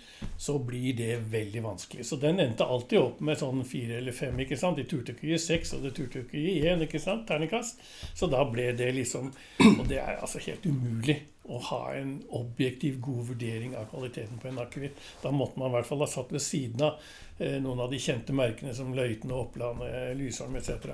Så 0.40 0.56
blir 0.64 0.96
det 0.96 1.18
veldig 1.28 1.62
vanskelig. 1.66 2.06
Så 2.08 2.16
den 2.20 2.40
endte 2.40 2.64
alltid 2.64 3.02
opp 3.02 3.20
med 3.24 3.40
sånn 3.40 3.60
fire 3.68 3.98
eller 4.00 4.16
fem. 4.16 4.38
ikke 4.40 4.56
sant? 4.56 4.80
De 4.80 4.86
turte 4.88 5.12
ikke 5.12 5.28
gi 5.28 5.40
seks, 5.42 5.74
og 5.76 5.84
de 5.84 5.92
turte 5.92 6.24
ikke 6.24 6.40
gi 6.40 6.56
én, 6.64 6.84
ikke 6.86 7.02
sant? 7.02 7.26
Terningkast. 7.28 7.84
Så 8.16 8.30
da 8.32 8.44
ble 8.48 8.70
det 8.78 8.92
liksom 8.96 9.32
Og 9.78 9.84
det 9.88 9.98
er 10.00 10.20
altså 10.22 10.40
helt 10.42 10.64
umulig 10.66 11.18
å 11.48 11.58
ha 11.70 11.80
en 11.96 12.18
objektiv, 12.36 12.98
god 13.00 13.32
vurdering 13.32 13.74
av 13.76 13.88
kvaliteten 13.92 14.40
på 14.40 14.50
en 14.50 14.60
akevitt. 14.62 14.98
Da 15.22 15.32
måtte 15.34 15.60
man 15.60 15.70
i 15.70 15.78
hvert 15.78 15.88
fall 15.88 16.04
ha 16.04 16.08
satt 16.10 16.32
ved 16.32 16.44
siden 16.44 16.84
av 16.84 17.00
eh, 17.38 17.56
noen 17.62 17.84
av 17.84 17.92
de 17.92 18.00
kjente 18.02 18.36
merkene 18.36 18.74
som 18.76 18.92
Løiten 18.96 19.32
og 19.32 19.46
Oppland, 19.48 19.84
eh, 19.88 20.10
Lysholm 20.18 20.56
etc. 20.60 20.92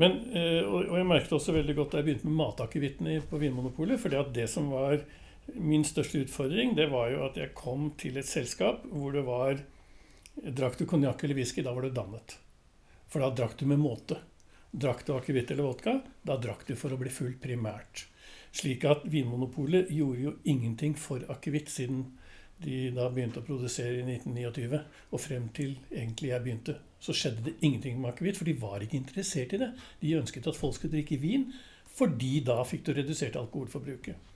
Men, 0.00 0.20
eh, 0.32 0.62
og 0.64 0.96
jeg 0.96 1.08
merket 1.08 1.34
også 1.36 1.52
veldig 1.52 1.74
godt 1.76 1.92
da 1.92 2.00
jeg 2.00 2.06
begynte 2.06 2.28
med 2.28 2.38
matakevittene 2.38 3.18
på 3.28 3.40
Vinmonopolet. 3.42 4.00
fordi 4.00 4.16
at 4.16 4.32
det 4.32 4.48
som 4.48 4.70
var 4.72 5.02
min 5.54 5.84
største 5.84 6.22
utfordring, 6.24 6.74
det 6.76 6.88
var 6.90 7.10
jo 7.10 7.24
at 7.26 7.36
jeg 7.36 7.54
kom 7.54 7.90
til 7.98 8.16
et 8.16 8.28
selskap 8.28 8.86
hvor 8.88 9.12
det 9.12 9.26
var 9.26 9.60
Drakk 10.40 10.78
du 10.78 10.86
konjakk 10.88 11.24
eller 11.24 11.36
whisky, 11.36 11.60
da 11.60 11.72
var 11.74 11.82
du 11.82 11.90
dannet. 11.92 12.38
For 13.10 13.20
da 13.20 13.28
drakk 13.34 13.58
du 13.58 13.66
med 13.66 13.80
måte. 13.82 14.16
Drakk 14.70 15.02
du 15.04 15.12
akevitt 15.12 15.50
eller 15.50 15.66
vodka, 15.66 15.96
da 16.22 16.36
drakk 16.40 16.62
du 16.68 16.76
for 16.78 16.94
å 16.94 16.96
bli 16.96 17.10
full 17.12 17.34
primært. 17.42 18.06
Slik 18.56 18.86
at 18.88 19.04
Vinmonopolet 19.04 19.90
gjorde 19.92 20.22
jo 20.22 20.32
ingenting 20.48 20.94
for 20.96 21.26
akevitt 21.28 21.68
siden 21.68 22.06
de 22.62 22.86
da 22.94 23.10
begynte 23.12 23.42
å 23.42 23.44
produsere 23.44 23.98
i 23.98 24.06
1929, 24.06 24.80
og 25.10 25.20
frem 25.20 25.50
til 25.56 25.74
egentlig 25.90 26.32
jeg 26.32 26.46
begynte 26.46 26.78
så 27.00 27.14
skjedde 27.16 27.46
det 27.48 27.56
ingenting 27.64 28.00
med 28.00 28.12
akevitt, 28.12 28.38
for 28.38 28.48
de 28.48 28.56
var 28.60 28.84
ikke 28.84 28.98
interessert 29.00 29.54
i 29.56 29.60
det. 29.62 29.70
De 30.02 30.16
ønsket 30.18 30.48
at 30.50 30.58
folk 30.58 30.76
skulle 30.76 30.94
drikke 30.98 31.20
vin, 31.22 31.46
fordi 31.96 32.40
da 32.46 32.60
fikk 32.68 32.84
du 32.86 32.92
redusert 32.94 33.38
alkoholforbruket. 33.40 34.28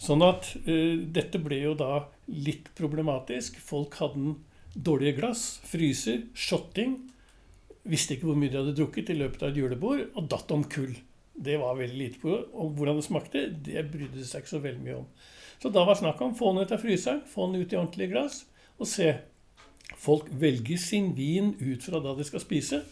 Sånn 0.00 0.24
at 0.24 0.48
uh, 0.64 0.96
dette 1.12 1.40
ble 1.44 1.60
jo 1.60 1.74
da 1.76 2.06
litt 2.32 2.70
problematisk. 2.78 3.60
Folk 3.60 3.98
hadde 4.00 4.34
dårlige 4.72 5.18
glass, 5.18 5.60
fryser, 5.68 6.24
shotting. 6.32 6.96
Visste 7.90 8.16
ikke 8.16 8.30
hvor 8.30 8.38
mye 8.40 8.52
de 8.52 8.60
hadde 8.62 8.76
drukket 8.78 9.12
i 9.12 9.18
løpet 9.18 9.44
av 9.44 9.52
et 9.52 9.60
julebord, 9.60 10.06
og 10.16 10.28
datt 10.32 10.56
om 10.56 10.64
kull. 10.72 10.94
Det 11.40 11.56
var 11.60 11.76
veldig 11.76 12.00
lite 12.00 12.20
på. 12.22 12.32
Og 12.32 12.72
hvordan 12.78 13.00
det 13.00 13.06
smakte, 13.06 13.44
det 13.68 13.84
brydde 13.92 14.16
de 14.16 14.26
seg 14.28 14.42
ikke 14.42 14.54
så 14.54 14.62
veldig 14.64 14.84
mye 14.86 14.98
om. 15.02 15.10
Så 15.60 15.68
da 15.72 15.84
var 15.84 15.98
snakk 16.00 16.20
om 16.24 16.32
få 16.36 16.54
den 16.54 16.64
ut 16.64 16.72
av 16.72 16.80
fryseren, 16.80 17.20
få 17.28 17.50
den 17.50 17.60
ut 17.60 17.72
i 17.72 17.76
ordentlige 17.76 18.12
glass, 18.14 18.44
og 18.80 18.88
se 18.88 19.10
Folk 19.98 20.30
velger 20.30 20.78
sin 20.80 21.14
vin 21.16 21.54
ut 21.60 21.82
fra 21.84 22.00
da 22.02 22.14
de 22.16 22.26
skal 22.26 22.42
spise. 22.42 22.82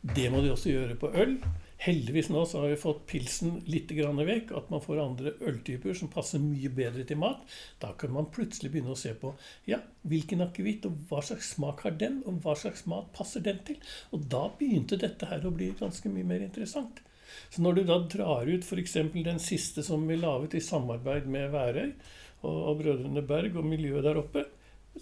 Det 0.00 0.28
må 0.30 0.42
de 0.42 0.52
også 0.52 0.70
gjøre 0.70 0.96
på 1.00 1.10
øl. 1.18 1.38
Heldigvis 1.82 2.30
nå 2.32 2.40
så 2.48 2.62
har 2.62 2.70
vi 2.72 2.78
fått 2.80 3.02
pilsen 3.10 3.58
litt 3.68 3.90
vekk, 3.92 4.52
at 4.56 4.70
man 4.72 4.80
får 4.80 5.00
andre 5.02 5.32
øltyper 5.44 5.94
som 5.94 6.08
passer 6.08 6.40
mye 6.40 6.70
bedre 6.72 7.04
til 7.04 7.18
mat. 7.20 7.42
Da 7.82 7.92
kan 7.98 8.12
man 8.14 8.30
plutselig 8.32 8.70
begynne 8.72 8.94
å 8.94 8.98
se 8.98 9.12
på 9.14 9.34
ja, 9.68 9.80
hvilken 10.08 10.44
akevitt 10.46 10.86
og 10.88 10.96
hva 11.10 11.20
slags 11.22 11.52
smak 11.54 11.84
har 11.84 11.98
den, 12.00 12.22
og 12.24 12.40
hva 12.44 12.56
slags 12.56 12.86
mat 12.88 13.10
passer 13.16 13.44
den 13.44 13.60
til. 13.66 13.76
Og 14.12 14.24
da 14.32 14.46
begynte 14.58 15.00
dette 15.00 15.28
her 15.28 15.44
å 15.44 15.52
bli 15.52 15.74
ganske 15.78 16.08
mye 16.12 16.24
mer 16.24 16.46
interessant. 16.46 17.02
Så 17.50 17.62
når 17.62 17.76
du 17.76 17.82
da 17.84 17.98
drar 18.08 18.48
ut 18.48 18.64
f.eks. 18.64 18.96
den 19.12 19.42
siste 19.42 19.84
som 19.84 20.06
vi 20.08 20.16
laget 20.16 20.56
i 20.56 20.64
samarbeid 20.64 21.26
med 21.28 21.50
Værøy 21.52 21.90
og, 21.90 22.56
og 22.56 22.78
Brødrene 22.80 23.24
Berg 23.26 23.58
og 23.58 23.66
miljøet 23.68 24.06
der 24.06 24.20
oppe, 24.22 24.46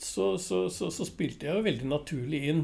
så, 0.01 0.35
så, 0.39 0.69
så, 0.73 0.91
så, 0.91 1.07
spilte 1.09 1.49
jeg 1.49 1.59
jo 1.59 1.67
veldig 1.67 1.89
naturlig 1.91 2.41
inn. 2.51 2.63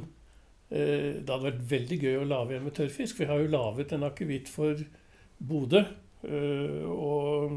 Eh, 0.70 1.20
det 1.20 1.30
hadde 1.30 1.48
vært 1.48 1.66
veldig 1.70 1.98
gøy 2.04 2.20
å 2.20 2.28
lage 2.28 2.56
en 2.56 2.66
med 2.66 2.76
tørrfisk, 2.78 3.22
jeg 3.22 3.30
har 3.30 3.42
jo 3.42 3.52
laget 3.52 3.94
en 3.94 4.06
akevitt 4.08 4.50
for 4.50 4.80
Bodø. 5.38 5.84
Eh, 6.20 6.84
og 6.84 7.54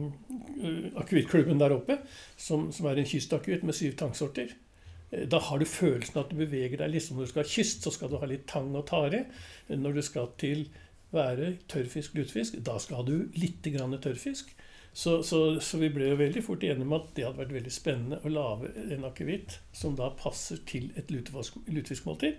eh, 0.64 0.92
akevittklubben 1.02 1.60
der 1.62 1.76
oppe, 1.76 2.00
som, 2.40 2.70
som 2.76 2.88
er 2.90 3.02
en 3.02 3.10
kystakevitt 3.10 3.66
med 3.68 3.78
syv 3.78 3.98
tangsorter. 4.00 4.54
Da 5.30 5.38
har 5.46 5.60
du 5.62 5.68
følelsen 5.70 6.24
at 6.24 6.32
du 6.32 6.40
beveger 6.40 6.80
deg 6.80 6.90
liksom 6.90 7.20
Når 7.20 7.28
du 7.28 7.30
skal 7.30 7.44
ha 7.44 7.50
kyst, 7.52 7.84
så 7.86 7.92
skal 7.94 8.10
du 8.10 8.16
ha 8.18 8.26
litt 8.26 8.48
tang 8.50 8.72
og 8.74 8.88
tare. 8.90 9.28
Når 9.70 10.00
du 10.00 10.02
skal 10.02 10.32
til 10.42 10.64
være 11.14 11.52
tørrfisk, 11.70 12.16
lutefisk, 12.18 12.58
da 12.66 12.80
skal 12.82 13.06
du 13.06 13.28
litt 13.38 13.68
grann 13.76 13.94
tørrfisk. 14.02 14.50
Så, 14.94 15.24
så, 15.26 15.60
så, 15.60 15.80
vi 15.82 15.90
ble 15.90 16.12
jo 16.12 16.20
veldig 16.20 16.44
fort 16.46 16.64
enige 16.64 16.86
om 16.86 16.94
at 17.00 17.08
det 17.18 17.26
hadde 17.26 17.42
vært 17.42 17.56
veldig 17.56 17.72
spennende 17.74 18.20
å 18.22 18.30
lage 18.30 18.70
en 18.94 19.08
akevitt 19.08 19.58
som 19.74 19.96
da 19.98 20.12
passer 20.20 20.62
til 20.70 20.92
et 21.00 21.10
lutefiskmåltid. 21.10 22.38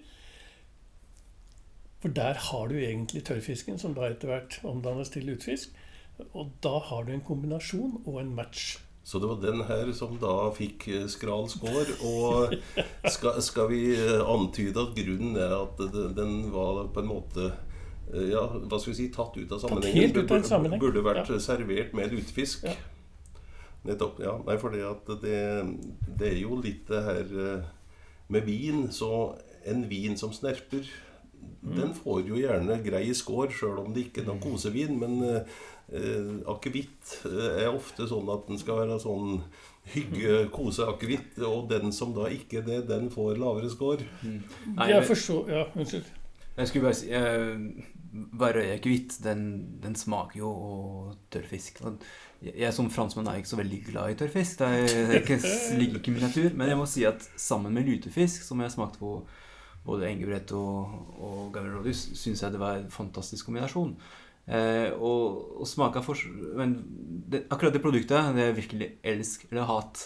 For 2.05 2.15
der 2.15 2.39
har 2.47 2.71
du 2.71 2.77
egentlig 2.79 3.25
tørrfisken, 3.27 3.81
som 3.81 3.97
da 3.97 4.07
etter 4.07 4.31
hvert 4.31 4.61
omdannes 4.63 5.11
til 5.11 5.27
lutefisk. 5.27 5.75
Og 6.31 6.53
da 6.63 6.77
har 6.91 7.07
du 7.07 7.15
en 7.15 7.25
kombinasjon 7.27 8.03
og 8.05 8.21
en 8.21 8.35
match. 8.37 8.77
Så 9.05 9.19
det 9.19 9.29
var 9.29 9.41
den 9.43 9.65
her 9.69 9.91
som 9.97 10.15
da 10.21 10.51
fikk 10.55 10.87
eh, 10.89 11.07
skral 11.11 11.49
score. 11.51 11.97
Og 12.07 12.55
skal, 13.15 13.41
skal 13.43 13.71
vi 13.73 13.83
eh, 13.97 14.21
antyde 14.21 14.85
at 14.85 14.95
grunnen 14.97 15.35
er 15.37 15.57
at 15.59 15.81
den 16.17 16.37
var 16.55 16.85
på 16.95 17.03
en 17.03 17.11
måte 17.11 17.51
ja, 18.13 18.43
hva 18.69 18.79
skal 18.79 18.93
vi 18.93 18.97
si, 18.99 19.07
tatt 19.15 19.37
ut 19.39 19.53
av 19.55 19.63
sammenhengen. 19.63 20.03
Helt 20.03 20.19
ut 20.19 20.31
av 20.31 20.37
en 20.37 20.51
sammenheng. 20.51 20.83
Burde 20.83 21.03
vært 21.05 21.31
ja. 21.33 21.39
servert 21.43 21.95
med 21.97 22.13
lutefisk. 22.13 22.67
Ja. 22.69 22.75
Nettopp. 23.85 24.21
ja. 24.25 24.37
Nei, 24.47 24.57
for 24.61 24.75
det, 24.75 24.85
det, 25.23 25.41
det 26.19 26.31
er 26.33 26.39
jo 26.41 26.59
litt 26.61 26.89
det 26.89 27.03
her 27.05 27.35
eh, 27.47 27.67
med 28.33 28.47
vin. 28.49 28.87
Så 28.95 29.11
en 29.69 29.85
vin 29.91 30.17
som 30.21 30.33
snerper, 30.37 30.89
mm. 31.61 31.75
den 31.77 31.95
får 31.99 32.25
jo 32.29 32.41
gjerne 32.41 32.81
grei 32.85 33.07
skår, 33.17 33.53
sjøl 33.53 33.83
om 33.85 33.93
det 33.95 34.09
ikke 34.09 34.25
er 34.25 34.31
noe 34.31 34.41
mm. 34.41 34.45
kosevin. 34.47 34.97
Men 35.03 35.21
eh, 35.29 36.35
akevitt 36.55 37.19
eh, 37.29 37.63
er 37.67 37.71
ofte 37.75 38.09
sånn 38.11 38.33
at 38.33 38.49
den 38.49 38.61
skal 38.61 38.85
være 38.85 39.01
sånn 39.05 39.41
hygge, 39.93 40.45
kose 40.55 40.89
akevitt. 40.89 41.37
Og 41.45 41.69
den 41.73 41.93
som 41.93 42.17
da 42.17 42.31
ikke 42.33 42.63
er 42.63 42.69
det, 42.71 42.83
den 42.93 43.11
får 43.13 43.41
lavere 43.43 43.73
skår. 43.73 44.05
Mm. 44.25 44.43
Nei, 44.79 44.93
jeg 44.95 45.09
forstår, 45.13 45.51
ja, 45.53 45.67
Unnskyld. 45.75 46.13
Jeg 46.55 46.71
skulle 46.71 46.87
bare 46.87 46.97
si 46.99 47.09
eh, 47.11 47.63
Varøy-akevitt, 48.39 49.17
den, 49.25 49.41
den, 49.83 49.97
smaker 49.99 50.39
jo 50.39 50.51
tørrfisk. 51.35 51.81
Jeg 52.45 52.75
som 52.77 52.91
franskmann 52.95 53.27
er 53.27 53.41
ikke 53.41 53.51
så 53.51 53.59
veldig 53.59 53.81
glad 53.89 54.13
i 54.13 54.19
tørrfisk. 54.21 54.61
Det, 54.61 55.23
ikke, 55.23 55.41
ligger 55.81 55.99
ikke 55.99 56.13
i 56.13 56.15
min 56.15 56.29
natur. 56.29 56.53
Men 56.55 56.71
jeg 56.71 56.79
må 56.79 56.87
si 56.87 57.03
at 57.09 57.27
sammen 57.37 57.75
med 57.75 57.89
lutefisk, 57.89 58.47
som 58.47 58.63
jeg 58.63 58.75
smakte 58.75 59.03
på 59.03 59.17
både 59.85 60.09
Engebrett 60.09 60.53
og, 60.57 60.93
og 61.21 61.41
Gabriel 61.53 61.91
syns 61.95 62.43
jeg 62.43 62.55
det 62.55 62.61
var 62.63 62.79
en 62.79 62.93
fantastisk 62.93 63.51
kombinasjon. 63.51 63.97
Eh, 64.47 64.93
og, 64.93 65.61
og 65.61 65.69
smaka 65.69 66.03
for, 66.05 66.21
Men 66.57 66.77
det, 67.33 67.47
akkurat 67.51 67.73
det 67.73 67.81
produktet 67.83 68.37
det 68.37 68.45
er 68.45 68.59
virkelig 68.59 68.91
elsk 69.03 69.49
eller 69.51 69.67
hat. 69.69 70.05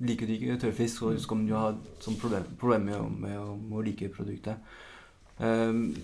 Liker 0.00 0.28
du 0.28 0.32
ikke 0.36 0.60
tørrfisk, 0.60 1.02
så 1.02 1.34
om 1.34 1.42
du 1.48 1.52
ha 1.56 1.74
sånn 2.00 2.16
problem, 2.20 2.46
problem 2.60 2.86
med, 2.88 3.02
med, 3.26 3.40
med, 3.66 3.76
å 3.76 3.84
like 3.84 4.08
produktet. 4.14 4.62
Um, 5.40 5.96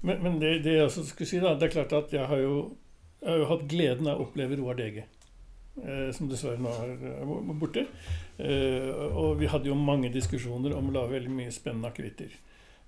men, 0.00 0.22
men 0.22 0.38
det, 0.40 0.58
det, 0.64 0.78
jeg 0.78 0.88
også 0.88 1.04
skulle 1.04 1.28
si, 1.28 1.40
da, 1.42 1.52
det 1.58 1.68
er 1.68 1.74
klart 1.74 1.92
at 1.92 2.14
jeg 2.16 2.24
har 2.30 2.40
jo, 2.40 2.56
jeg 3.20 3.28
har 3.28 3.42
jo 3.42 3.50
hatt 3.50 3.68
gleden 3.68 4.08
av 4.08 4.20
å 4.20 4.26
oppleve 4.28 4.56
Roar 4.60 4.78
Dege. 4.78 5.04
Eh, 5.76 6.08
som 6.16 6.28
dessverre 6.30 6.56
nå 6.56 6.72
er 6.72 7.58
borte. 7.60 7.84
Eh, 8.40 8.88
og 9.12 9.36
vi 9.40 9.48
hadde 9.52 9.68
jo 9.68 9.76
mange 9.76 10.08
diskusjoner 10.14 10.72
om 10.76 10.88
å 10.88 10.94
lage 10.94 11.18
veldig 11.18 11.34
mye 11.36 11.52
spennende 11.52 11.90
akevitter. 11.92 12.32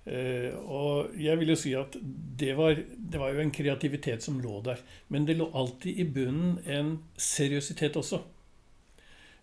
Eh, 0.09 0.55
og 0.57 1.13
jeg 1.19 1.37
vil 1.37 1.53
jo 1.53 1.59
si 1.59 1.75
at 1.77 1.97
det 2.01 2.55
var, 2.57 2.79
det 2.79 3.21
var 3.21 3.35
jo 3.35 3.43
en 3.43 3.53
kreativitet 3.53 4.25
som 4.25 4.39
lå 4.41 4.63
der. 4.65 4.81
Men 5.13 5.27
det 5.29 5.37
lå 5.37 5.51
alltid 5.53 6.01
i 6.01 6.07
bunnen 6.09 6.57
en 6.65 6.95
seriøsitet 7.13 7.99
også. 8.01 8.23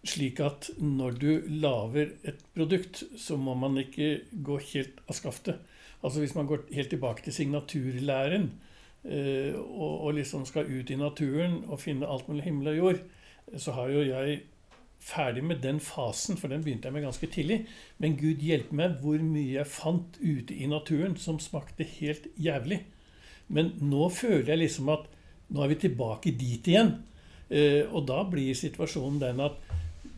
Slik 0.07 0.41
at 0.45 0.69
når 0.79 1.17
du 1.19 1.31
lager 1.63 2.13
et 2.27 2.43
produkt, 2.55 3.03
så 3.19 3.39
må 3.41 3.57
man 3.59 3.79
ikke 3.81 4.21
gå 4.47 4.59
helt 4.73 5.01
av 5.09 5.19
skaftet. 5.19 5.59
Altså 6.05 6.23
Hvis 6.23 6.37
man 6.37 6.47
går 6.47 6.69
helt 6.77 6.93
tilbake 6.93 7.25
til 7.25 7.35
signaturlæren 7.35 8.51
eh, 9.05 9.55
og, 9.57 10.05
og, 10.07 10.15
liksom 10.15 10.45
skal 10.47 10.69
ut 10.71 10.91
i 10.91 10.99
naturen 11.01 11.65
og 11.67 11.81
finne 11.83 12.07
alt 12.07 12.29
mellom 12.29 12.45
himmel 12.45 12.69
og 12.75 12.77
jord, 12.77 13.01
så 13.57 13.73
har 13.73 13.91
jo 13.91 14.05
jeg 14.07 14.43
ferdig 15.07 15.43
med 15.45 15.63
den 15.63 15.81
fasen, 15.81 16.37
for 16.37 16.51
den 16.51 16.63
begynte 16.65 16.89
jeg 16.89 16.95
med 16.95 17.07
ganske 17.07 17.27
tidlig. 17.27 17.59
Men 17.99 18.17
Gud 18.19 18.43
hjelpe 18.43 18.77
meg 18.77 19.01
hvor 19.03 19.23
mye 19.23 19.59
jeg 19.59 19.71
fant 19.71 20.19
ute 20.23 20.55
i 20.55 20.69
naturen 20.71 21.17
som 21.21 21.41
smakte 21.43 21.87
helt 21.99 22.29
jævlig. 22.37 22.83
Men 23.49 23.75
nå 23.81 24.09
føler 24.11 24.55
jeg 24.55 24.65
liksom 24.65 24.91
at 24.95 25.07
nå 25.55 25.63
er 25.63 25.71
vi 25.71 25.83
tilbake 25.87 26.35
dit 26.35 26.71
igjen. 26.71 26.97
Eh, 27.49 27.85
og 27.87 28.09
da 28.09 28.25
blir 28.27 28.57
situasjonen 28.59 29.21
den 29.23 29.43
at 29.45 29.61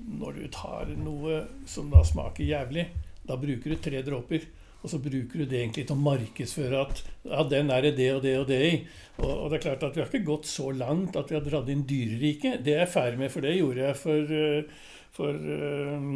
når 0.08 0.38
du 0.38 0.46
tar 0.54 0.94
noe 0.96 1.42
som 1.68 1.90
da 1.92 2.04
smaker 2.06 2.46
jævlig, 2.46 2.88
da 3.28 3.36
bruker 3.40 3.74
du 3.74 3.82
tre 3.82 4.02
dråper. 4.06 4.48
Og 4.78 4.92
så 4.92 5.00
bruker 5.02 5.42
du 5.42 5.48
det 5.50 5.58
egentlig 5.58 5.88
til 5.88 5.96
å 5.96 6.04
markedsføre 6.04 6.82
at 6.84 7.00
ja, 7.26 7.42
den 7.50 7.72
er 7.74 7.82
det 7.88 7.96
det 7.98 8.12
og 8.14 8.20
det 8.22 8.34
og 8.38 8.44
det 8.46 8.58
i. 8.62 8.74
Og, 9.18 9.30
og, 9.32 9.46
det 9.50 9.58
er 9.58 9.64
klart 9.64 9.86
at 9.88 9.96
vi 9.96 10.04
har 10.04 10.10
ikke 10.10 10.28
gått 10.28 10.46
så 10.46 10.70
langt 10.70 11.18
at 11.18 11.32
vi 11.32 11.38
har 11.38 11.42
dratt 11.46 11.72
inn 11.72 11.82
dyreriket. 11.88 12.60
Det 12.62 12.76
er 12.76 12.84
jeg 12.84 12.92
ferdig 12.92 13.18
med, 13.24 13.32
for 13.34 13.46
det 13.46 13.56
gjorde 13.56 13.88
jeg 13.88 13.98
for, 13.98 14.36
eh, 14.38 14.86
for 15.18 15.34
um, 15.34 16.12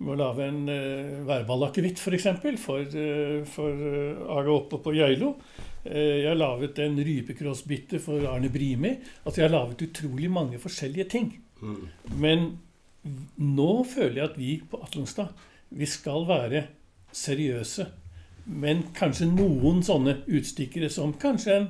med 0.00 0.12
å 0.14 0.18
lage 0.22 0.48
en 0.48 0.62
uh, 0.72 1.20
værballakevitt, 1.28 2.00
f.eks. 2.00 2.30
For, 2.40 2.60
for, 2.64 2.96
uh, 2.96 3.38
for 3.52 3.84
uh, 3.84 4.24
Aga 4.38 4.56
oppe 4.56 4.80
på 4.80 4.96
Geilo. 4.96 5.34
Uh, 5.84 6.16
jeg 6.24 6.30
har 6.30 6.40
laget 6.40 6.80
en 6.80 6.96
rypekrossbitte 6.96 8.00
for 8.00 8.24
Arne 8.32 8.48
Brimi. 8.52 8.96
Altså 9.26 9.42
jeg 9.42 9.50
har 9.50 9.58
laget 9.58 9.84
utrolig 9.90 10.32
mange 10.32 10.62
forskjellige 10.64 11.10
ting. 11.12 11.34
Mm. 11.60 11.84
Men 12.24 12.48
nå 13.36 13.70
føler 13.88 14.20
jeg 14.20 14.30
at 14.30 14.38
vi 14.40 14.50
på 14.70 14.80
Atlonstad 14.82 15.32
vi 15.76 15.86
skal 15.90 16.26
være 16.28 16.66
seriøse. 17.16 17.86
Men 18.46 18.84
kanskje 18.94 19.26
noen 19.32 19.82
sånne 19.86 20.20
utstikkere 20.30 20.90
som 20.92 21.16
kanskje 21.18 21.56
en 21.56 21.68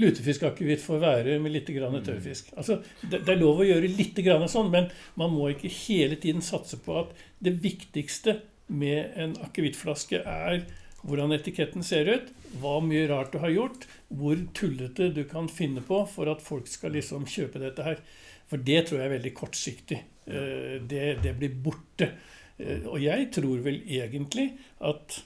lutefiskakevitt 0.00 0.82
får 0.82 1.00
være 1.02 1.38
med 1.42 1.54
litt 1.54 1.70
grann 1.74 1.96
mm. 1.96 2.04
tørrfisk. 2.06 2.52
Altså, 2.56 2.80
det, 3.02 3.22
det, 3.24 3.34
er 3.34 3.40
lov 3.40 3.62
å 3.62 3.68
gjøre 3.68 3.90
litt 3.96 4.20
grann 4.24 4.46
sånn, 4.48 4.70
men 4.72 4.90
man 5.20 5.32
må 5.34 5.50
ikke 5.52 5.72
hele 5.72 6.18
tiden 6.20 6.44
satse 6.44 6.80
på 6.84 7.00
at 7.02 7.14
det 7.44 7.56
viktigste 7.64 8.40
med 8.70 9.16
en 9.18 9.34
akevittflaske 9.44 10.22
er 10.22 10.62
hvordan 11.00 11.32
etiketten 11.32 11.84
ser 11.86 12.10
ut, 12.12 12.26
hva 12.60 12.76
mye 12.84 13.06
rart 13.08 13.32
du 13.32 13.40
har 13.40 13.52
gjort, 13.54 13.86
hvor 14.12 14.40
tullete 14.56 15.08
du 15.16 15.22
kan 15.28 15.48
finne 15.48 15.82
på 15.84 16.02
for 16.12 16.28
at 16.32 16.44
folk 16.44 16.68
skal 16.68 16.92
liksom 16.96 17.24
kjøpe 17.30 17.62
dette 17.62 17.86
her. 17.86 18.02
For 18.50 18.60
det 18.60 18.82
tror 18.88 19.00
jeg 19.00 19.08
er 19.08 19.16
veldig 19.16 19.32
kortsiktig. 19.38 20.00
Eh, 20.26 20.76
det, 20.82 21.22
det 21.22 21.34
blir 21.38 21.56
borte. 21.64 22.12
Eh, 22.58 22.86
og 22.86 23.00
jeg 23.02 23.30
tror 23.34 23.64
vel 23.64 23.82
egentlig 23.86 24.50
at 24.86 25.22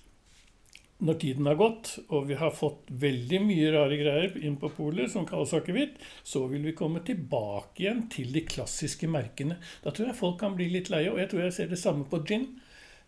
når 1.04 1.16
tiden 1.20 1.48
har 1.50 1.58
gått, 1.58 1.90
og 2.14 2.28
vi 2.28 2.36
har 2.38 2.54
fått 2.54 2.88
veldig 3.02 3.40
mye 3.44 3.70
rare 3.74 3.96
greier 3.98 4.36
inn 4.46 4.54
på 4.60 4.70
polet 4.76 5.10
som 5.12 5.26
kalles 5.28 5.52
akevitt, 5.56 5.98
så 6.22 6.46
vil 6.48 6.62
vi 6.68 6.76
komme 6.78 7.02
tilbake 7.04 7.82
igjen 7.82 8.04
til 8.12 8.30
de 8.32 8.44
klassiske 8.46 9.10
merkene. 9.10 9.58
Da 9.84 9.92
tror 9.92 10.10
jeg 10.10 10.20
folk 10.20 10.38
kan 10.40 10.54
bli 10.56 10.70
litt 10.72 10.92
leie, 10.94 11.10
og 11.12 11.18
jeg 11.20 11.32
tror 11.32 11.44
jeg 11.44 11.56
ser 11.58 11.74
det 11.74 11.80
samme 11.82 12.06
på 12.08 12.22
gin. 12.28 12.46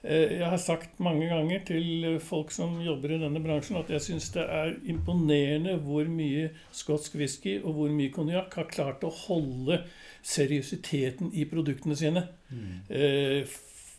Eh, 0.03 0.37
jeg 0.43 0.51
har 0.51 0.61
sagt 0.61 1.01
mange 1.03 1.31
ganger 1.31 1.63
til 1.67 2.19
folk 2.23 2.53
som 2.55 2.77
jobber 2.85 3.15
i 3.15 3.21
denne 3.23 3.41
bransjen, 3.43 3.79
at 3.81 3.91
jeg 3.95 4.05
syns 4.05 4.29
det 4.35 4.45
er 4.45 4.75
imponerende 4.91 5.79
hvor 5.87 6.11
mye 6.11 6.51
skotsk 6.75 7.17
whisky 7.19 7.57
og 7.63 7.79
hvor 7.79 7.95
mye 7.95 8.13
konjakk 8.15 8.59
har 8.61 8.69
klart 8.71 9.07
å 9.07 9.15
holde 9.25 9.81
seriøsiteten 10.27 11.33
i 11.39 11.47
produktene 11.49 11.97
sine. 11.99 12.27
Mm. 12.51 12.77
Eh, 12.91 13.57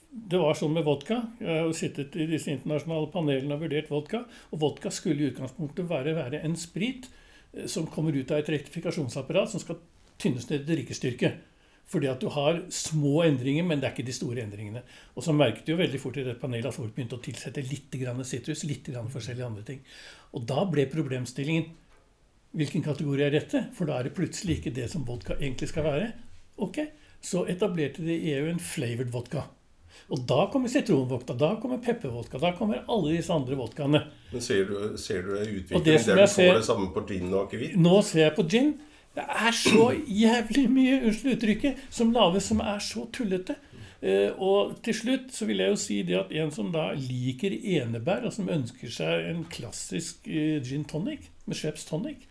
det 0.08 0.40
var 0.42 0.58
sånn 0.58 0.74
med 0.76 0.86
vodka. 0.88 1.20
Jeg 1.40 1.52
har 1.52 1.68
jo 1.68 1.76
sittet 1.78 2.16
i 2.20 2.28
disse 2.30 2.52
internasjonale 2.52 3.12
panelene 3.14 3.56
og 3.56 3.64
vurdert 3.66 3.92
vodka. 3.92 4.24
Og 4.52 4.62
vodka 4.64 4.92
skulle 4.94 5.24
i 5.24 5.32
utgangspunktet 5.32 5.88
være, 5.90 6.16
være 6.18 6.42
en 6.48 6.58
sprit 6.60 7.10
eh, 7.54 7.68
som 7.70 7.88
kommer 7.92 8.16
ut 8.16 8.34
av 8.34 8.42
et 8.42 8.56
rektifikasjonsapparat 8.58 9.54
som 9.54 9.64
skal 9.64 9.80
tynnes 10.18 10.50
ned 10.50 10.66
til 10.66 10.74
drikkestyrke. 10.74 11.36
Fordi 11.88 12.10
at 12.12 12.20
du 12.20 12.28
har 12.34 12.60
små 12.74 13.22
endringer, 13.24 13.64
men 13.64 13.80
det 13.80 13.88
er 13.88 13.94
ikke 13.96 14.10
de 14.10 14.16
store 14.16 14.44
endringene. 14.44 14.82
Og 15.16 15.24
så 15.24 15.32
merket 15.36 15.64
du 15.64 15.72
jo 15.72 15.80
veldig 15.80 16.02
fort 16.04 16.18
i 16.20 16.26
det 16.26 16.36
panelet 16.42 16.68
at 16.68 16.76
folk 16.76 16.92
begynte 16.96 17.16
å 17.16 17.24
tilsette 17.24 17.64
litt 17.64 17.96
sitrus, 18.28 18.66
litt 18.68 18.90
forskjellige 18.92 19.48
andre 19.48 19.64
ting. 19.64 19.80
Og 20.36 20.44
da 20.50 20.66
ble 20.68 20.84
problemstillingen 20.92 21.70
hvilken 22.56 22.86
kategori 22.86 23.26
er 23.28 23.36
dette? 23.36 23.66
For 23.76 23.90
da 23.90 24.00
er 24.00 24.08
det 24.08 24.16
plutselig 24.18 24.60
ikke 24.60 24.76
det 24.76 24.88
som 24.92 25.06
vodka 25.08 25.36
egentlig 25.40 25.70
skal 25.74 25.88
være. 25.88 26.08
Ok, 26.58 26.82
Så 27.22 27.48
etablerte 27.50 28.04
de 28.06 28.14
i 28.14 28.34
EU 28.38 28.46
en 28.46 28.60
flavored 28.62 29.10
vodka. 29.10 29.42
Og 30.14 30.22
da 30.30 30.46
kommer 30.52 30.70
sitronvodka, 30.70 31.34
da 31.34 31.56
kommer 31.60 31.80
peppervodka, 31.84 32.38
da 32.38 32.52
kommer 32.56 32.84
alle 32.88 33.16
disse 33.16 33.34
andre 33.34 33.58
vodkaene. 33.58 34.04
Men 34.32 34.44
ser 34.44 34.70
du, 34.70 34.76
ser 35.02 35.26
du 35.26 35.34
det 35.34 35.48
utviklingen 35.48 36.06
der 36.06 36.22
du 36.22 36.28
får 36.32 36.60
det 36.60 36.68
samme 36.68 36.92
på 36.94 37.04
gin 37.10 37.34
og 37.34 37.48
akevitt? 37.48 37.74
Nå 37.82 38.02
ser 38.06 38.28
jeg 38.28 38.36
på 38.38 38.46
gin. 38.48 38.76
Det 39.18 39.26
er 39.26 39.56
så 39.58 39.88
jævlig 39.98 40.68
mye 40.70 41.00
unnskyld 41.08 41.34
uttrykket, 41.34 41.82
som 41.90 42.14
lages 42.14 42.52
som 42.52 42.62
er 42.62 42.78
så 42.86 43.08
tullete. 43.18 43.58
Uh, 43.98 44.30
og 44.38 44.76
til 44.86 44.94
slutt 44.94 45.32
så 45.34 45.48
vil 45.50 45.64
jeg 45.64 45.74
jo 45.74 45.80
si 45.82 46.02
det 46.06 46.20
at 46.20 46.34
en 46.38 46.52
som 46.54 46.70
da 46.74 46.92
liker 46.94 47.56
enebær, 47.58 48.28
og 48.30 48.36
som 48.36 48.52
ønsker 48.54 48.94
seg 48.94 49.32
en 49.32 49.42
klassisk 49.50 50.30
uh, 50.30 50.60
gin 50.66 50.86
tonic 50.86 51.32
med 51.48 51.58
Schweppes 51.58 51.88
tonic, 51.88 52.28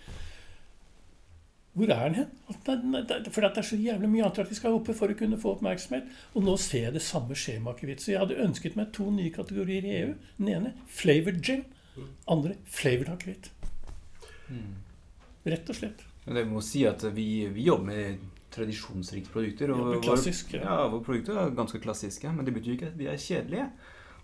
hvor 1.77 1.91
er 1.93 2.09
den 2.09 2.15
hen? 2.15 3.33
For 3.33 3.45
det 3.45 3.59
er 3.61 3.65
så 3.69 3.77
jævlig 3.77 4.09
mye 4.09 4.25
annet 4.25 4.49
vi 4.49 4.57
skal 4.57 4.79
oppe 4.79 4.95
for 4.97 5.13
å 5.13 5.17
kunne 5.19 5.37
få 5.37 5.59
oppmerksomhet. 5.59 6.07
Og 6.33 6.47
nå 6.47 6.55
ser 6.57 6.87
jeg 6.87 6.95
det 6.95 7.03
samme 7.05 7.37
skje 7.37 7.59
med 7.61 7.75
akevitt. 7.75 8.01
Så 8.01 8.15
jeg 8.15 8.23
hadde 8.23 8.39
ønsket 8.41 8.79
meg 8.81 8.95
to 8.97 9.11
nye 9.13 9.33
kategorier 9.35 9.85
i 9.85 9.93
EU. 9.99 10.15
Den 10.39 10.49
ene 10.55 10.73
flavored 10.89 11.43
gin. 11.45 11.67
Andre 12.33 12.57
flavored 12.65 13.13
akevitt. 13.13 13.51
Mm. 14.49 14.73
Rett 15.53 15.69
og 15.69 15.77
slett. 15.77 16.01
Men 16.25 16.41
jeg 16.41 16.49
må 16.55 16.65
si 16.65 16.87
at 16.89 17.05
vi, 17.13 17.29
vi 17.53 17.69
jobber 17.69 17.91
med 17.91 18.25
tradisjonsrike 18.57 19.33
produkter. 19.33 19.73
Og 19.75 20.01
ja. 20.01 20.17
ja, 20.63 20.81
våre 20.89 21.05
produkter 21.05 21.39
er 21.43 21.55
ganske 21.57 21.81
klassiske, 21.83 22.33
men 22.33 22.49
det 22.49 22.57
betyr 22.57 22.77
ikke 22.77 22.91
at 22.93 22.99
vi 22.99 23.11
er 23.13 23.21
kjedelige. 23.21 23.69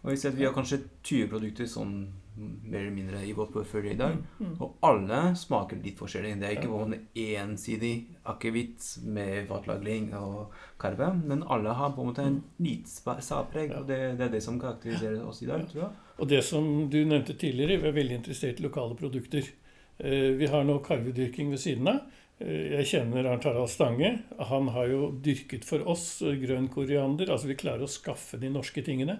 Og 0.02 0.10
vi, 0.10 0.18
ser 0.18 0.32
at 0.32 0.38
vi 0.40 0.46
har 0.48 0.54
kanskje 0.56 0.80
20 1.06 1.30
produkter 1.30 1.68
sånn 1.70 1.94
mer 2.34 2.80
eller 2.80 2.94
mindre 2.94 3.20
i 3.28 3.34
vårt 3.36 3.52
portfølje 3.54 3.92
i 3.92 3.98
dag. 4.00 4.16
Mm, 4.16 4.46
mm. 4.46 4.54
Og 4.64 4.86
alle 4.88 5.20
smaker 5.38 5.78
litt 5.84 6.00
forskjellig. 6.00 6.32
Det 6.40 6.48
er 6.48 6.56
ikke 6.56 6.70
bare 6.72 6.88
en 6.88 6.96
ensidig 7.44 7.92
akevitt 8.32 8.86
med 9.04 9.46
fatlagring 9.50 10.08
og 10.18 10.56
karve, 10.80 11.12
men 11.20 11.44
alle 11.44 11.76
har 11.78 11.92
på 11.94 12.02
en 12.02 12.10
måte 12.10 12.24
en 12.26 12.40
litt 12.58 12.88
liten 12.88 13.22
særpreg. 13.28 13.76
Og 13.78 13.86
det, 13.86 14.00
det, 14.18 14.26
er 14.26 14.34
det 14.34 14.42
som 14.42 14.58
karakteriserer 14.62 15.20
oss 15.28 15.42
i 15.44 15.50
dag, 15.52 15.66
tror 15.70 15.84
jeg. 15.84 15.92
Og 16.18 16.30
det 16.32 16.42
som 16.46 16.70
du 16.90 16.98
nevnte 17.04 17.36
tidligere, 17.38 17.78
vi 17.84 17.92
er 17.92 17.98
veldig 18.00 18.18
interessert 18.22 18.58
i 18.58 18.66
lokale 18.66 18.98
produkter. 18.98 19.52
Eh, 19.98 20.32
vi 20.40 20.50
har 20.50 20.66
nå 20.66 20.80
karvedyrking 20.82 21.52
ved 21.52 21.62
siden 21.62 21.94
av. 21.94 22.02
Eh, 22.42 22.72
jeg 22.76 22.88
kjenner 22.90 23.26
Arnt 23.30 23.46
Harald 23.46 23.70
Stange. 23.70 24.10
Han 24.50 24.70
har 24.74 24.88
jo 24.90 25.10
dyrket 25.22 25.66
for 25.66 25.84
oss 25.90 26.06
eh, 26.24 26.36
grønn 26.42 26.68
koriander. 26.72 27.30
Altså 27.30 27.50
vi 27.50 27.58
klarer 27.58 27.86
å 27.86 27.90
skaffe 27.90 28.40
de 28.42 28.50
norske 28.52 28.82
tingene. 28.84 29.18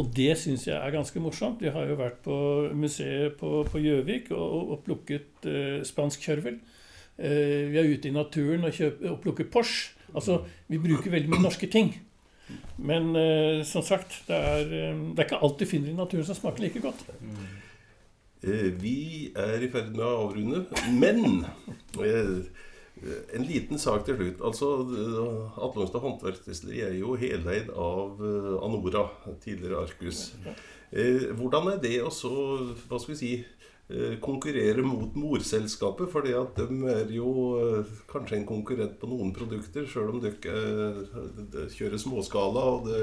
Og 0.00 0.10
det 0.16 0.32
syns 0.40 0.66
jeg 0.68 0.76
er 0.78 0.94
ganske 0.94 1.22
morsomt. 1.22 1.62
Vi 1.62 1.72
har 1.74 1.90
jo 1.90 1.98
vært 2.00 2.22
på 2.26 2.36
museet 2.74 3.38
på 3.40 3.82
Gjøvik 3.84 4.32
og, 4.34 4.72
og, 4.74 4.78
plukket 4.86 5.50
eh, 5.50 5.82
spansk 5.86 6.24
kjørvel. 6.26 6.58
Eh, 7.18 7.70
vi 7.70 7.78
er 7.78 7.92
ute 7.92 8.10
i 8.10 8.14
naturen 8.14 8.66
og, 8.66 8.74
kjøper, 8.74 9.12
og 9.12 9.20
plukker 9.24 9.50
Porsche. 9.50 9.92
Altså 10.14 10.42
vi 10.70 10.78
bruker 10.82 11.12
veldig 11.14 11.30
mye 11.30 11.46
norske 11.46 11.70
ting. 11.70 11.94
Men 12.76 13.14
eh, 13.16 13.62
som 13.66 13.84
sagt, 13.86 14.24
det 14.28 14.36
er, 14.36 14.66
det 14.66 15.22
er 15.22 15.28
ikke 15.28 15.42
alt 15.46 15.60
du 15.60 15.68
finner 15.68 15.92
i 15.92 15.96
naturen 15.96 16.26
som 16.26 16.38
smaker 16.38 16.66
like 16.66 16.82
godt. 16.82 17.06
Mm. 18.44 18.76
Vi 18.82 18.98
er 19.36 19.64
i 19.64 19.70
ferd 19.72 19.94
med 19.94 20.04
å 20.04 20.28
avrunde, 20.28 20.64
men 20.92 21.24
en 23.34 23.44
liten 23.44 23.80
sak 23.80 24.04
til 24.06 24.16
slutt. 24.18 24.42
Altså, 24.44 24.70
Atlongstad 25.66 26.04
håndverksdestilleri 26.04 26.84
er 26.86 26.94
jo 26.98 27.16
heleid 27.18 27.72
av 27.72 28.22
eh, 28.22 28.54
Anora, 28.64 29.08
tidligere 29.42 29.82
Arcus. 29.82 30.28
Eh, 30.92 31.30
hvordan 31.34 31.72
er 31.74 31.82
det 31.82 31.96
å 32.04 32.12
så, 32.14 32.32
hva 32.88 33.00
skal 33.02 33.14
vi 33.14 33.18
si, 33.18 33.32
eh, 33.40 33.63
konkurrere 34.24 34.80
mot 34.80 35.12
morselskapet? 35.18 36.08
fordi 36.08 36.32
at 36.38 36.56
de 36.56 36.78
er 36.88 37.10
jo 37.12 37.28
kanskje 38.10 38.38
en 38.38 38.46
konkurrent 38.48 38.96
på 39.00 39.10
noen 39.10 39.34
produkter, 39.36 39.84
sjøl 39.84 40.14
om 40.14 40.22
dere 40.24 41.68
kjører 41.74 42.00
småskala. 42.00 42.64
og 42.74 42.88
det 42.88 43.02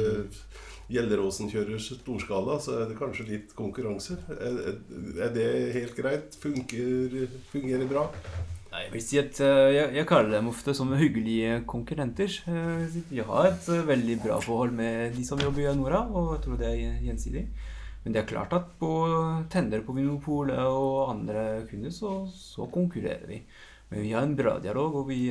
Gjelleråsen 0.92 1.48
kjører 1.52 1.80
storskala, 1.80 2.58
så 2.60 2.82
er 2.82 2.90
det 2.90 2.98
kanskje 3.00 3.28
litt 3.30 3.54
konkurranse. 3.56 4.18
Er, 4.36 5.30
det 5.32 5.48
helt 5.78 5.96
greit? 5.96 6.36
Funker, 6.42 7.30
fungerer 7.54 7.88
bra? 7.88 8.08
Nei, 8.72 8.86
jeg 8.86 8.92
vil 8.94 9.04
si 9.04 9.20
at 9.20 9.40
jeg, 9.40 9.88
jeg, 9.98 10.08
kaller 10.08 10.36
dem 10.36 10.50
ofte 10.52 10.76
som 10.76 10.92
hyggelige 10.96 11.62
konkurrenter. 11.68 12.32
Vi 13.12 13.24
har 13.28 13.52
et 13.52 13.70
veldig 13.88 14.18
bra 14.24 14.40
forhold 14.44 14.76
med 14.76 15.16
de 15.16 15.24
som 15.28 15.40
jobber 15.44 15.64
i 15.64 15.76
Nora, 15.80 16.04
og 16.08 16.36
jeg 16.36 16.44
tror 16.48 16.60
det 16.60 16.72
er 16.72 17.00
gjensidig. 17.08 17.46
Men 18.04 18.16
det 18.16 18.24
er 18.24 18.32
klart 18.32 18.54
at 18.58 18.72
på 18.80 18.90
tender 19.54 19.84
på 19.86 19.94
Vinopolet 19.94 20.62
og 20.66 21.12
andre 21.12 21.68
kunder, 21.70 21.94
så, 21.94 22.16
så, 22.34 22.66
konkurrerer 22.74 23.28
vi. 23.30 23.42
Men 23.92 24.06
vi 24.06 24.14
har 24.16 24.26
en 24.26 24.36
bra 24.38 24.56
dialog, 24.64 24.96
og 25.02 25.10
vi, 25.12 25.28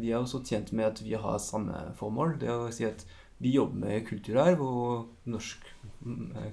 vi, 0.00 0.10
er 0.10 0.18
også 0.18 0.42
tjent 0.42 0.72
med 0.72 0.88
at 0.88 1.02
vi 1.04 1.14
har 1.14 1.38
samme 1.42 1.92
formål. 1.98 2.38
Det 2.40 2.50
å 2.50 2.68
si 2.74 2.88
at 2.88 3.04
vi 3.38 3.54
jobber 3.54 3.84
med 3.84 4.06
kulturarv 4.08 4.62
og 4.64 5.30
norsk 5.30 5.66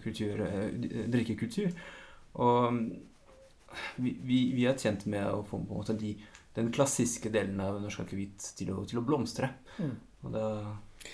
kultur, 0.03 0.45
drikkekultur. 1.09 1.73
Og 2.43 2.81
vi, 3.95 4.17
vi, 4.21 4.39
vi, 4.53 4.65
er 4.69 4.77
tjent 4.77 5.07
med 5.09 5.25
å 5.31 5.41
få 5.47 5.57
på 5.57 5.73
en 5.73 5.81
måte 5.81 5.97
de, 5.97 6.13
den 6.55 6.69
klassiske 6.75 7.31
delen 7.33 7.57
av 7.63 7.79
norsk 7.81 8.05
akevitt 8.05 8.51
til, 8.59 8.75
til, 8.85 9.01
å 9.01 9.05
blomstre. 9.07 9.49
Mm. 9.79 9.95
Og 10.25 10.35
da, 10.35 10.45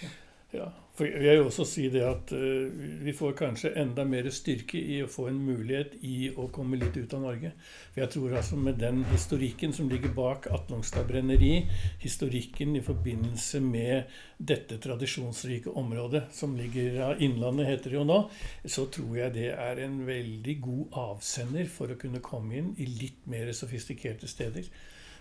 ja. 0.02 0.12
Ja, 0.52 0.66
for 0.98 1.08
jeg 1.08 1.38
vil 1.40 1.46
også 1.48 1.64
si 1.66 1.86
det 1.92 2.02
at 2.04 2.34
uh, 2.36 2.68
vi 3.02 3.14
får 3.16 3.36
kanskje 3.40 3.72
enda 3.80 4.04
mer 4.08 4.28
styrke 4.34 4.80
i 4.80 5.00
å 5.04 5.10
få 5.12 5.30
en 5.30 5.40
mulighet 5.40 5.96
i 6.04 6.32
å 6.36 6.50
komme 6.54 6.80
litt 6.82 6.98
ut 7.00 7.16
av 7.16 7.24
Norge. 7.24 7.54
For 7.94 8.04
jeg 8.04 8.14
tror 8.16 8.36
altså 8.42 8.60
med 8.60 8.80
den 8.82 9.04
historikken 9.12 9.76
som 9.76 9.90
ligger 9.92 10.12
bak 10.18 10.50
Atlongstad 10.52 11.08
brenneri, 11.08 11.66
historikken 12.04 12.76
i 12.76 12.84
forbindelse 12.86 13.64
med 13.64 14.12
dette 14.38 14.82
tradisjonsrike 14.84 15.72
området 15.80 16.26
som 16.36 16.58
ligger 16.60 17.00
av 17.08 17.24
Innlandet, 17.24 17.70
heter 17.72 17.94
det 17.94 18.02
jo 18.02 18.08
nå, 18.08 18.22
så 18.66 18.88
tror 18.92 19.16
jeg 19.24 19.36
det 19.38 19.50
er 19.56 19.84
en 19.86 20.02
veldig 20.08 20.58
god 20.66 21.02
avsender 21.08 21.72
for 21.72 21.94
å 21.94 22.00
kunne 22.02 22.24
komme 22.26 22.60
inn 22.60 22.74
i 22.78 22.90
litt 23.00 23.24
mer 23.32 23.54
sofistikerte 23.56 24.28
steder. 24.28 24.68